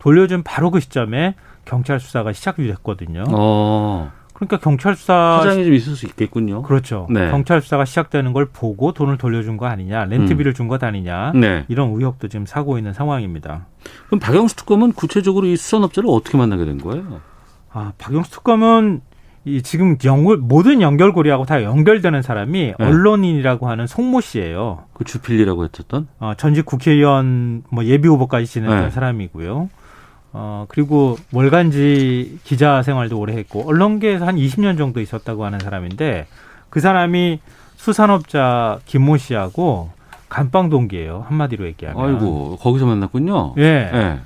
[0.00, 3.22] 돌려준 바로 그 시점에 경찰 수사가 시작이 됐거든요.
[3.30, 4.10] 어.
[4.36, 6.60] 그러니까 경찰 수사 파장이 좀 있을 수 있겠군요.
[6.62, 7.06] 그렇죠.
[7.08, 7.30] 네.
[7.30, 10.54] 경찰 수사가 시작되는 걸 보고 돈을 돌려준 거 아니냐, 렌트비를 음.
[10.54, 11.64] 준것 아니냐 네.
[11.68, 13.66] 이런 의혹도 지금 사고 있는 상황입니다.
[14.06, 17.20] 그럼 박영수 특검은 구체적으로 이 수산업자를 어떻게 만나게 된 거예요?
[17.72, 19.00] 아 박영수 특검은
[19.46, 22.84] 이 지금 연결 모든 연결고리하고 다 연결되는 사람이 네.
[22.84, 24.84] 언론인이라고 하는 송모 씨예요.
[24.92, 26.08] 그 주필리라고 했었던?
[26.18, 28.90] 어, 전직 국회의원 뭐 예비 후보까지 지냈던 네.
[28.90, 29.70] 사람이고요.
[30.38, 36.26] 어, 그리고 월간지 기자 생활도 오래 했고 언론계에서 한 20년 정도 있었다고 하는 사람인데
[36.68, 37.40] 그 사람이
[37.76, 39.90] 수산업자 김모 씨하고
[40.28, 41.24] 감방 동기예요.
[41.26, 42.04] 한마디로 얘기하면.
[42.04, 43.54] 아이고 거기서 만났군요.
[43.58, 43.62] 예.
[43.94, 44.20] 예.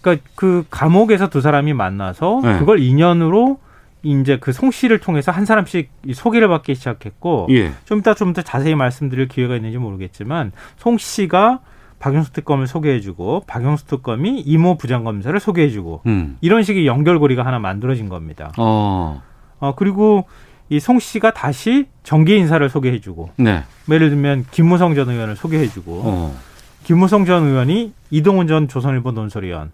[0.00, 2.58] 그러니까 그 감옥에서 두 사람이 만나서 네.
[2.58, 3.58] 그걸 인연으로
[4.02, 7.70] 이제 그 송 씨를 통해서 한 사람씩 이 소개를 받기 시작했고 예.
[7.84, 11.60] 좀 이따 좀 더 자세히 말씀드릴 기회가 있는지 모르겠지만 송 씨가
[12.02, 16.36] 박영수 특검을 소개해주고 박영수 특검이 이모 부장검사를 소개해주고 음.
[16.40, 18.52] 이런 식의 연결고리가 하나 만들어진 겁니다.
[18.58, 19.22] 어.
[19.60, 20.26] 어 그리고
[20.68, 23.62] 이 송 씨가 다시 정계 인사를 소개해주고 네.
[23.90, 26.36] 예를 들면 김무성 전 의원을 소개해주고 어.
[26.84, 29.70] 김무성 전 의원이 이동훈 전 조선일보 논설위원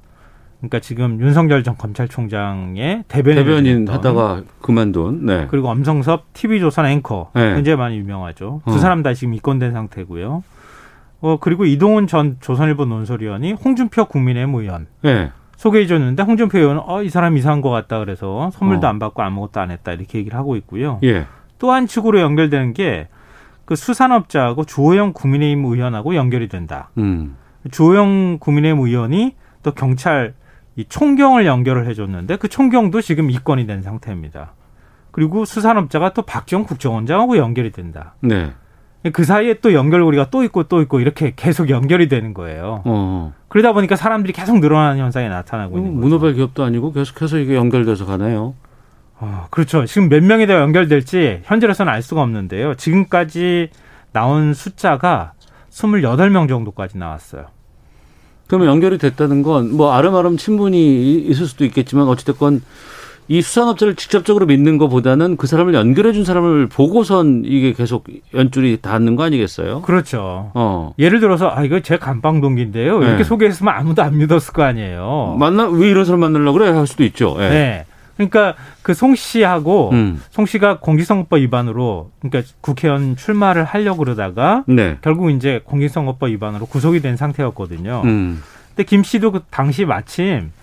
[0.59, 5.25] 그러니까 지금 윤석열 전 검찰총장의 대변인 대변인 하다가 그만둔.
[5.25, 5.47] 네.
[5.49, 7.55] 그리고 엄성섭 TV조선 앵커 네.
[7.55, 8.63] 굉장히 많이 유명하죠.
[8.67, 8.79] 두 어.
[8.79, 10.43] 사람 다 지금 입건된 상태고요.
[11.21, 15.33] 어 그리고 이동훈 전 조선일보 논설위원이 홍준표 국민의힘 의원 예.
[15.57, 18.91] 소개해줬는데 홍준표 의원은 어 이 사람 이상한 것 같다 그래서 선물도 어.
[18.91, 21.01] 안 받고 아무것도 안 했다 이렇게 얘기를 하고 있고요.
[21.03, 21.27] 예.
[21.59, 23.09] 또한 축으로 연결되는 게
[23.69, 26.89] 그 수산업자하고 주호영 국민의힘 의원하고 연결이 된다.
[26.97, 27.37] 음.
[27.71, 30.33] 주호영 국민의힘 의원이 또 경찰
[30.75, 34.55] 이 총경을 연결을 해줬는데 그 총경도 지금 입건이 된 상태입니다.
[35.11, 38.15] 그리고 수산업자가 또 박지원 국정원장하고 연결이 된다.
[38.23, 38.53] 네.
[39.13, 42.83] 그 사이에 또 연결고리가 또 있고 또 있고 이렇게 계속 연결이 되는 거예요.
[42.85, 43.33] 어.
[43.49, 46.01] 그러다 보니까 사람들이 계속 늘어나는 현상이 나타나고 있는 거죠.
[46.05, 48.55] 문어발 기업도 아니고 계속해서 이게 연결돼서 가네요.
[49.21, 49.85] 아, 그렇죠.
[49.87, 52.75] 지금 몇 명이 더 연결될지 현재로서는 알 수가 없는데요.
[52.75, 53.71] 지금까지
[54.13, 55.33] 나온 숫자가
[55.71, 57.47] 28명 정도까지 나왔어요.
[58.49, 62.63] 그러면 연결이 됐다는 건 뭐 아름아름 친분이 있을 수도 있겠지만 어찌됐건
[63.29, 68.05] 이 수산업자를 직접적으로 믿는 것보다는 그 사람을 연결해 준 사람을 보고선 이게 계속
[68.35, 69.83] 연줄이 닿는 거 아니겠어요?
[69.83, 70.51] 그렇죠.
[70.55, 70.95] 어.
[70.99, 73.03] 예를 들어서 아 이거 제 감방 동기인데요.
[73.03, 73.25] 이렇게 네.
[73.25, 75.37] 소개했으면 아무도 안 믿었을 거 아니에요.
[75.39, 77.37] 만나 왜 이런 사람 만나려고 그래 할 수도 있죠.
[77.41, 77.49] 예.
[77.49, 77.85] 네.
[78.17, 80.21] 그러니까 그 송 씨하고 음.
[80.31, 84.97] 송 씨가 공직선거법 위반으로 그러니까 국회의원 출마를 하려고 그러다가 네.
[85.03, 88.03] 결국 이제 공직선거법 위반으로 구속이 된 상태였거든요.
[88.05, 88.43] 음.
[88.75, 90.58] 근데 김 씨도 그 당시 마침 어,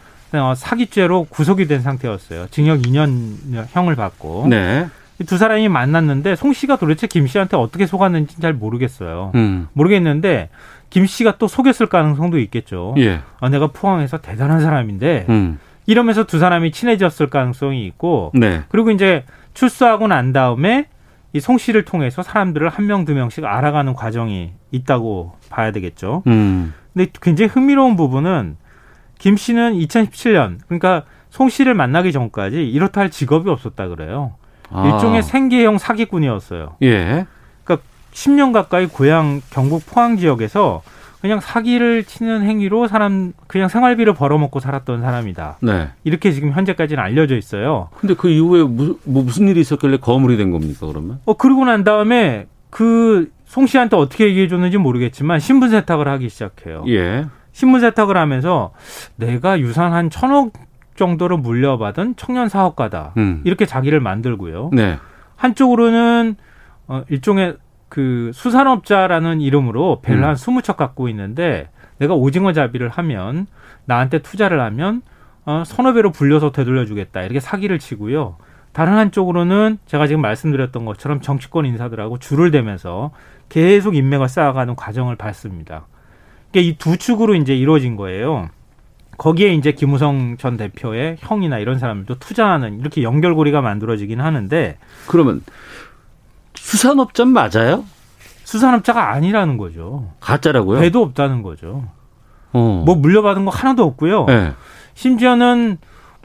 [0.55, 2.47] 사기죄로 구속이 된 상태였어요.
[2.51, 4.87] 징역 2년형을 받고 네.
[5.19, 9.31] 이두 사람이 만났는데 송 씨가 도대체 김 씨한테 어떻게 속았는지 잘 모르겠어요.
[9.35, 9.67] 음.
[9.73, 10.49] 모르겠는데
[10.89, 12.93] 김 씨가 또 속였을 가능성도 있겠죠.
[12.97, 13.21] 예.
[13.39, 15.59] 아, 내가 포항에서 대단한 사람인데 음.
[15.85, 18.63] 이러면서 두 사람이 친해졌을 가능성이 있고 네.
[18.69, 19.23] 그리고 이제
[19.53, 20.87] 출소하고 난 다음에
[21.33, 26.23] 이 송 씨를 통해서 사람들을 한 명 두 명씩 알아가는 과정이 있다고 봐야 되겠죠.
[26.27, 26.73] 음.
[26.93, 28.55] 근데 굉장히 흥미로운 부분은
[29.25, 31.01] 김 씨는 2017년 그러니까
[31.31, 34.35] 송 씨를 만나기 전까지 이렇다 할 직업이 없었다 그래요.
[34.69, 34.85] 아.
[34.87, 36.75] 일종의 생계형 사기꾼이었어요.
[36.83, 37.25] 예.
[37.63, 40.83] 그러니까 10년 가까이 고향 경북 포항 지역에서
[41.21, 45.57] 그냥 사기를 치는 행위로 사람 그냥 생활비를 벌어먹고 살았던 사람이다.
[45.61, 45.89] 네.
[46.03, 47.89] 이렇게 지금 현재까지는 알려져 있어요.
[47.99, 51.19] 근데 그 이후에 무슨 뭐 무슨 일이 있었길래 거물이 된 겁니까 그러면?
[51.25, 56.83] 어 그러고 난 다음에 그 송 씨한테 어떻게 얘기해 줬는지 모르겠지만 신분 세탁을 하기 시작해요.
[56.87, 57.25] 예.
[57.55, 58.73] 신분 세탁을 하면서
[59.15, 60.51] 내가 유산 한 천억
[60.95, 63.13] 정도를 물려받은 청년 사업가다.
[63.15, 63.41] 음.
[63.45, 64.71] 이렇게 자기를 만들고요.
[64.73, 64.97] 네.
[65.37, 66.35] 한쪽으로는
[66.87, 67.55] 어, 일종의
[67.87, 70.27] 그 수산업자라는 이름으로 배를 음.
[70.27, 73.47] 한 20척 갖고 있는데 내가 오징어 잡이를 하면
[73.85, 75.01] 나한테 투자를 하면
[75.45, 77.21] 어, 서너 배로 불려서 되돌려주겠다.
[77.21, 78.35] 이렇게 사기를 치고요.
[78.73, 83.11] 다른 한쪽으로는 제가 지금 말씀드렸던 것처럼 정치권 인사들하고 줄을 대면서
[83.47, 85.85] 계속 인맥을 쌓아가는 과정을 밟습니다.
[86.61, 88.49] 이 두 축으로 이제 이루어진 거예요.
[89.17, 94.77] 거기에 이제 김우성 전 대표의 형이나 이런 사람들도 투자하는 이렇게 연결고리가 만들어지긴 하는데
[95.07, 95.41] 그러면
[96.55, 97.85] 수산업자 맞아요?
[98.43, 100.11] 수산업자가 아니라는 거죠.
[100.19, 100.79] 가짜라고요?
[100.81, 101.85] 배도 없다는 거죠.
[102.53, 102.83] 어.
[102.85, 104.25] 뭐 물려받은 거 하나도 없고요.
[104.25, 104.53] 네.
[104.93, 105.77] 심지어는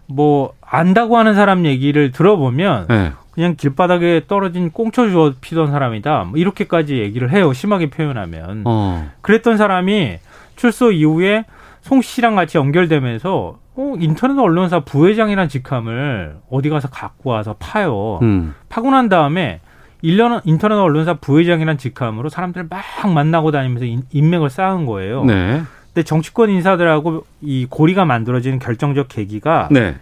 [0.06, 3.12] 뭐 안다고 하는 사람 얘기를 들어보면 네.
[3.30, 6.24] 그냥 길바닥에 떨어진 꽁초 주워 피던 사람이다.
[6.24, 7.52] 뭐 이렇게까지 얘기를 해요.
[7.52, 8.62] 심하게 표현하면.
[8.64, 9.10] 어.
[9.20, 10.18] 그랬던 사람이
[10.56, 11.44] 출소 이후에
[11.80, 18.18] 송 씨랑 같이 연결되면서 어, 인터넷 언론사 부회장이란 직함을 어디 가서 갖고 와서 파요.
[18.22, 18.54] 음.
[18.68, 19.60] 파고 난 다음에
[20.02, 25.24] 1년 인터넷 언론사 부회장이란 직함으로 사람들 막 만나고 다니면서 인, 인맥을 쌓은 거예요.
[25.24, 25.62] 네.
[25.86, 29.96] 근데 정치권 인사들하고 이 고리가 만들어지는 결정적 계기가 네.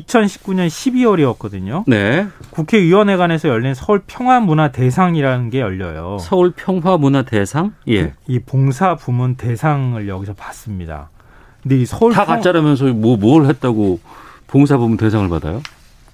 [0.00, 1.84] 2019년 12월이었거든요.
[1.86, 2.26] 네.
[2.50, 6.18] 국회의원회관에서 열린 서울 평화문화 대상이라는 게 열려요.
[6.20, 7.74] 서울 평화문화 대상?
[7.88, 8.12] 예.
[8.26, 11.10] 이 봉사 부문 대상을 여기서 받습니다.
[11.62, 14.00] 근데 이 서울 다 평- 가짜라면서 뭐 뭘 했다고
[14.46, 15.62] 봉사 부문 대상을 받아요?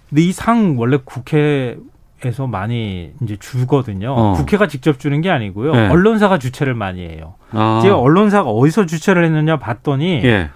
[0.09, 1.77] 근데 이 상 원래 국회
[2.23, 4.13] 에서 많이 이제 주거든요.
[4.13, 4.33] 어.
[4.35, 5.73] 국회가 직접 주는 게 아니고요.
[5.73, 5.89] 네.
[5.89, 7.37] 언론사가 주최를 많이 해요.
[7.53, 7.81] 아.
[7.83, 10.51] 제가 언론사가 어디서 주최를 했느냐 봤더니 예.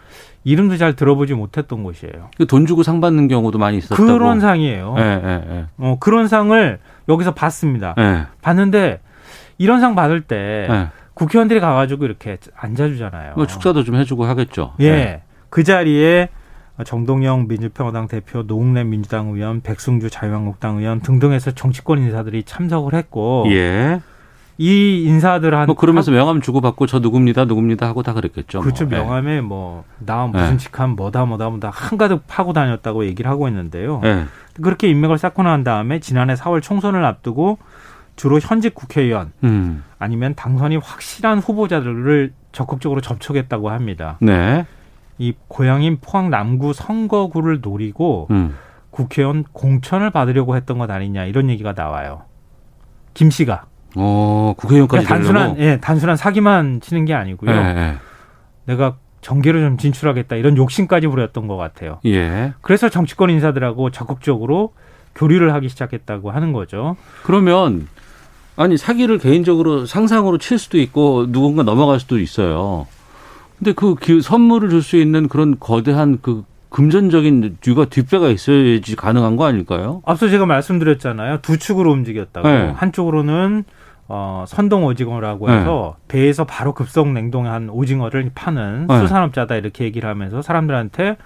[0.45, 2.31] 이름도 잘 들어보지 못했던 곳이에요.
[2.37, 4.05] 그돈 주고 상 받는 경우도 많이 있었다고.
[4.05, 4.95] 그런 상이에요.
[4.99, 5.67] 예, 예, 예.
[5.79, 6.79] 어, 그런 상을
[7.09, 7.95] 여기서 받습니다.
[7.99, 8.27] 예.
[8.43, 9.01] 봤는데
[9.59, 10.89] 이런 상 받을 때 예.
[11.15, 13.35] 국회의원들이 가가지고 이렇게 앉아주잖아요.
[13.37, 14.75] 뭐 축사도 좀 해주고 하겠죠.
[14.81, 15.23] 예.
[15.49, 16.29] 그 자리에
[16.85, 24.01] 정동영 민주평화당 대표, 노웅래 민주당 의원, 백승주 자유한국당 의원 등등해서 정치권 인사들이 참석을 했고 예.
[24.57, 28.59] 이 인사들한 뭐 그러면서 명함 주고 받고 저 누굽니다, 누굽니다 하고 다 그랬겠죠.
[28.59, 28.65] 뭐.
[28.65, 28.89] 그렇죠 예.
[28.89, 30.57] 명함에 뭐 나 무슨 네.
[30.59, 34.01] 직함 뭐다 뭐다 뭐다 한가득 파고 다녔다고 얘기를 하고 있는데요.
[34.05, 34.27] 예.
[34.63, 37.59] 그렇게 인맥을 쌓고 난 다음에 지난해 4월 총선을 앞두고
[38.17, 39.83] 주로 현직 국회의원 음.
[39.99, 44.19] 아니면 당선이 확실한 후보자들을 적극적으로 접촉했다고 합니다.
[44.21, 44.67] 네.
[45.19, 48.55] 이 고향인 포항 남구 선거구를 노리고 음.
[48.91, 52.23] 국회의원 공천을 받으려고 했던 것 아니냐 이런 얘기가 나와요.
[53.15, 53.65] 김 씨가
[53.97, 55.59] 어, 국회의원까지 그러니까 단순한?
[55.61, 57.51] 예 단순한 사기만 치는 게 아니고요.
[57.51, 57.95] 예, 예.
[58.67, 62.01] 내가 정계를 좀 진출하겠다 이런 욕심까지 부렸던 것 같아요.
[62.07, 62.53] 예.
[62.61, 64.73] 그래서 정치권 인사들하고 적극적으로
[65.15, 66.97] 교류를 하기 시작했다고 하는 거죠.
[67.23, 67.87] 그러면
[68.57, 72.87] 아니 사기를 개인적으로 상상으로 칠 수도 있고 누군가 넘어갈 수도 있어요.
[73.59, 79.37] 근데 그 기- 선물을 줄 수 있는 그런 거대한 그 금전적인 뒤가 뒷배가 있어야지 가능한
[79.37, 80.03] 거 아닐까요?
[80.05, 81.39] 앞서 제가 말씀드렸잖아요.
[81.41, 82.49] 두 축으로 움직였다고.
[82.49, 82.73] 네.
[82.77, 83.65] 한쪽으로는
[84.09, 85.59] 어, 선동 오징어라고 네.
[85.59, 88.99] 해서 배에서 바로 급속 냉동한 오징어를 파는 네.
[89.01, 91.17] 수산업자다 이렇게 얘기를 하면서 사람들한테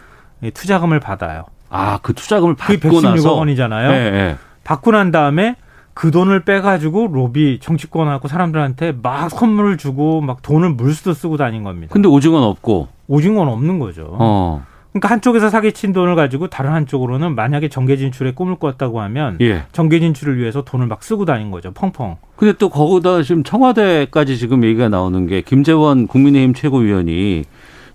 [0.43, 1.45] 이 투자금을 받아요.
[1.71, 3.91] 아, 그 투자금을 받고 116억 나서 원이잖아요.
[3.91, 4.37] 예, 예.
[4.65, 5.57] 받고 난 다음에
[5.93, 11.93] 그 돈을 빼가지고 로비 정치권하고 사람들한테 막 선물을 주고 막 돈을 물수도 쓰고 다닌 겁니다.
[11.93, 12.87] 근데 오징어는 없고.
[13.09, 14.07] 오징어는 없는 거죠.
[14.13, 14.65] 어.
[14.93, 19.65] 그러니까 한쪽에서 사기친 돈을 가지고 다른 한쪽으로는 만약에 정계 진출에 꿈을 꿨다고 하면 예.
[19.73, 21.73] 정계 진출을 위해서 돈을 막 쓰고 다닌 거죠.
[21.73, 22.17] 펑펑.
[22.37, 27.45] 근데 또 거기다 지금 청와대까지 지금 얘기가 나오는 게 김재원 국민의힘 최고위원이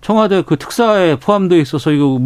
[0.02, 2.22] 청와대 그 특사에 포함되어 있어서 이거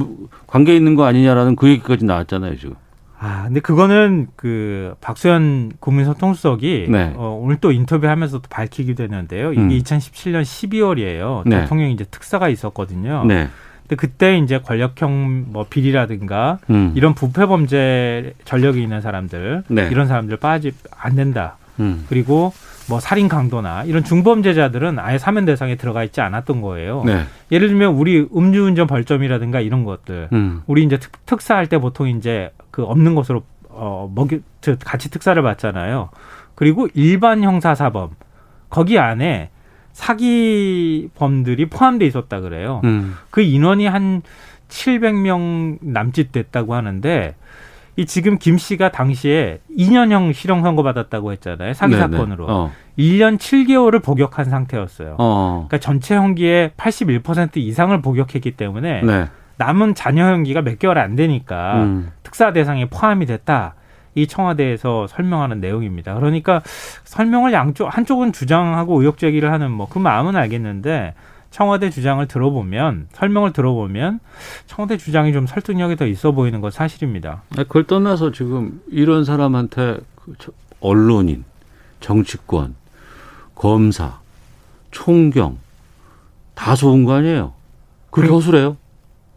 [0.47, 2.76] 관계 있는 거 아니냐라는 그 얘기까지 나왔잖아요, 지금.
[3.20, 7.13] 아, 근데 그거는 그 박수현 국민소통수석이 네.
[7.15, 9.53] 어, 오늘 또 인터뷰하면서 또 밝히기도 했는데요.
[9.53, 9.70] 이게 음.
[9.70, 11.47] 2017년 12월이에요.
[11.47, 11.61] 네.
[11.61, 13.26] 대통령이 이제 특사가 있었거든요.
[13.26, 13.49] 네.
[13.88, 16.92] 근데 그때 이제 권력형 뭐 비리라든가 음.
[16.96, 19.88] 이런 부패 범죄 전력이 있는 사람들 네.
[19.90, 21.56] 이런 사람들 빠지 안 된다.
[21.80, 22.06] 음.
[22.10, 22.52] 그리고
[22.90, 27.04] 뭐 살인 강도나 이런 중범죄자들은 아예 사면 대상에 들어가 있지 않았던 거예요.
[27.06, 27.24] 네.
[27.52, 30.64] 예를 들면 우리 음주운전 벌점이라든가 이런 것들 음.
[30.68, 35.42] 우리 이제 특, 특사할 때 보통 이제 그 없는 것으로 어 먹이 저 같이 특사를
[35.42, 36.10] 받잖아요.
[36.56, 38.10] 그리고 일반 형사 사범
[38.70, 39.50] 거기 안에
[39.98, 42.82] 사기범들이 포함돼 있었다 그래요.
[42.84, 43.16] 음.
[43.32, 44.22] 그 인원이 한
[44.70, 47.36] 700명 남짓 됐다고 하는데
[47.95, 51.74] 이 지금 김 씨가 당시에 2년형 실형 선고 받았다고 했잖아요.
[51.74, 52.12] 사기 네, 네.
[52.12, 52.45] 사건으로.
[52.48, 52.72] 어.
[53.00, 55.16] 1년 7개월을 복역한 상태였어요.
[55.18, 55.66] 어.
[55.68, 59.28] 그러니까 전체 형기의 81% 이상을 복역했기 때문에 네.
[59.58, 62.12] 남은 자녀 형기가 몇 개월 안 되니까 음.
[62.22, 63.74] 특사 대상에 포함이 됐다.
[64.18, 66.15] 이 청와대에서 설명하는 내용입니다.
[66.15, 66.61] 그러니까
[67.03, 71.13] 설명을 양쪽 한쪽은 주장하고 의혹 제기를 하는 뭐 그 마음은 알겠는데
[71.51, 74.20] 청와대 주장을 들어보면 설명을 들어보면
[74.65, 77.43] 청와대 주장이 좀 설득력이 더 있어 보이는 건 사실입니다.
[77.55, 80.51] 그걸 떠나서 지금 이런 사람한테 그 저-
[80.82, 81.45] 언론인,
[82.01, 82.76] 정치권,
[83.55, 84.20] 검사,
[84.91, 85.57] 총경
[86.53, 87.53] 다 좋은 거 아니에요?
[88.11, 88.28] 그래.
[88.28, 88.78] 허술해요?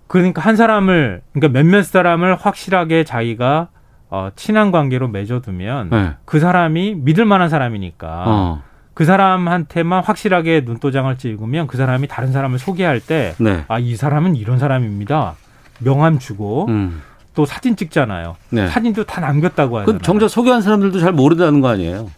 [0.09, 3.69] 그러니까 한 사람을 그러니까 몇몇 사람을 확실하게 자기가
[4.11, 6.13] 어, 친한 관계로 맺어두면 네.
[6.25, 8.63] 그 사람이 믿을 만한 사람이니까 어.
[8.93, 13.65] 그 사람한테만 확실하게 눈도장을 찍으면 그 사람이 다른 사람을 소개할 때 네.
[13.69, 15.37] 아, 이 사람은 이런 사람입니다.
[15.79, 17.01] 명함 주고 음.
[17.35, 18.37] 또 사진 찍잖아요.
[18.51, 18.67] 네.
[18.67, 19.87] 사진도 다 남겼다고 하잖아요.
[19.87, 22.11] 그럼 정작 소개한 사람들도 잘 모른다는 거 아니에요?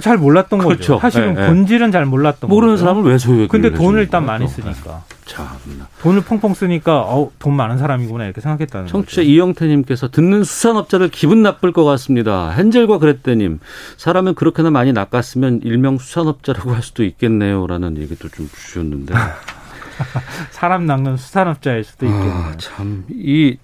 [0.00, 0.94] 잘 몰랐던 그렇죠.
[0.94, 0.98] 거죠.
[1.00, 1.46] 사실은 예, 예.
[1.46, 2.84] 본질은 잘 몰랐던 모르는 거죠.
[2.84, 4.50] 사람을 왜 소유했길래 근데 돈을 일단 많이 또.
[4.50, 5.86] 쓰니까 참나.
[6.02, 9.30] 돈을 펑펑 쓰니까 어, 돈 많은 사람이구나 이렇게 생각했다는 청취자 거죠.
[9.30, 12.52] 이영태님께서 듣는 수산업자들 기분 나쁠 것 같습니다.
[12.58, 13.60] 헨젤과 그랬더님
[13.96, 19.14] 사람은 그렇게나 많이 낚았으면 일명 수산업자라고 할 수도 있겠네요라는 얘기도 좀 주셨는데
[20.50, 22.32] 사람 낚는 수산업자일 수도 있겠네요.
[22.32, 23.56] 아, 참 이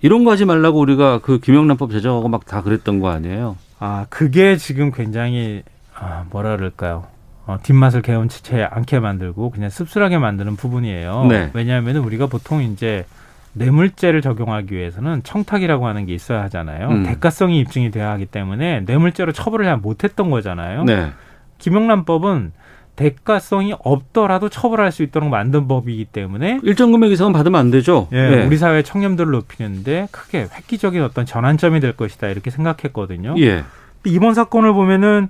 [0.00, 3.56] 이런 거 하지 말라고 우리가 그 김영란법 제정하고 막 다 그랬던 거 아니에요?
[3.84, 5.62] 아 그게 지금 굉장히
[5.94, 7.06] 아, 뭐라 그럴까요?
[7.44, 11.26] 어, 뒷맛을 개운치 않게 만들고 그냥 씁쓸하게 만드는 부분이에요.
[11.26, 11.50] 네.
[11.52, 13.04] 왜냐하면 우리가 보통 이제
[13.52, 16.88] 뇌물죄를 적용하기 위해서는 청탁이라고 하는 게 있어야 하잖아요.
[16.88, 17.02] 음.
[17.04, 20.84] 대가성이 입증이 돼야 하기 때문에 뇌물죄로 처벌을 잘 못했던 거잖아요.
[20.84, 21.12] 네.
[21.58, 22.52] 김영란법은
[22.96, 28.08] 대가성이 없더라도 처벌할 수 있도록 만든 법이기 때문에 일정 금액 이상은 받으면 안 되죠.
[28.12, 28.46] 예, 네.
[28.46, 33.34] 우리 사회의 청렴도를 높이는데 크게 획기적인 어떤 전환점이 될 것이다 이렇게 생각했거든요.
[33.38, 33.64] 예.
[34.04, 35.28] 이번 사건을 보면은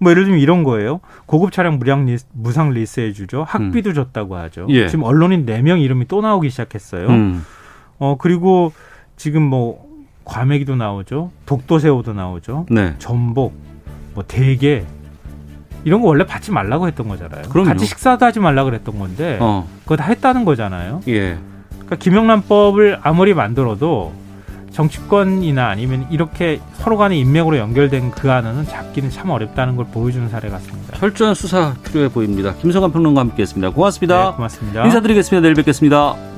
[0.00, 1.00] 뭐 예를 들면 이런 거예요.
[1.26, 3.42] 고급 차량 무량 리, 무상 리스해 주죠.
[3.48, 4.66] 학비도 줬다고 하죠.
[4.70, 4.86] 예.
[4.88, 7.08] 지금 언론인 네 명 이름이 또 나오기 시작했어요.
[7.08, 7.44] 음.
[7.98, 8.72] 어 그리고
[9.16, 9.84] 지금 뭐
[10.24, 11.32] 과메기도 나오죠.
[11.46, 12.66] 독도새우도 나오죠.
[12.70, 12.94] 네.
[12.98, 13.54] 전복,
[14.14, 14.84] 뭐 대게
[15.88, 17.44] 이런 거 원래 받지 말라고 했던 거잖아요.
[17.48, 17.70] 그럼요.
[17.70, 19.66] 같이 식사도 하지 말라 그랬던 건데 어.
[19.84, 21.00] 그거 다 했다는 거잖아요.
[21.08, 21.38] 예.
[21.70, 24.12] 그러니까 김영란법을 아무리 만들어도
[24.70, 30.50] 정치권이나 아니면 이렇게 서로 간의 인맥으로 연결된 그 안은 잡기는 참 어렵다는 걸 보여주는 사례
[30.50, 30.98] 같습니다.
[30.98, 32.52] 철저한 수사 필요해 보입니다.
[32.56, 33.70] 김성환 평론가 함께했습니다.
[33.70, 34.30] 고맙습니다.
[34.30, 34.84] 네, 고맙습니다.
[34.84, 35.40] 인사드리겠습니다.
[35.40, 36.37] 내일 뵙겠습니다.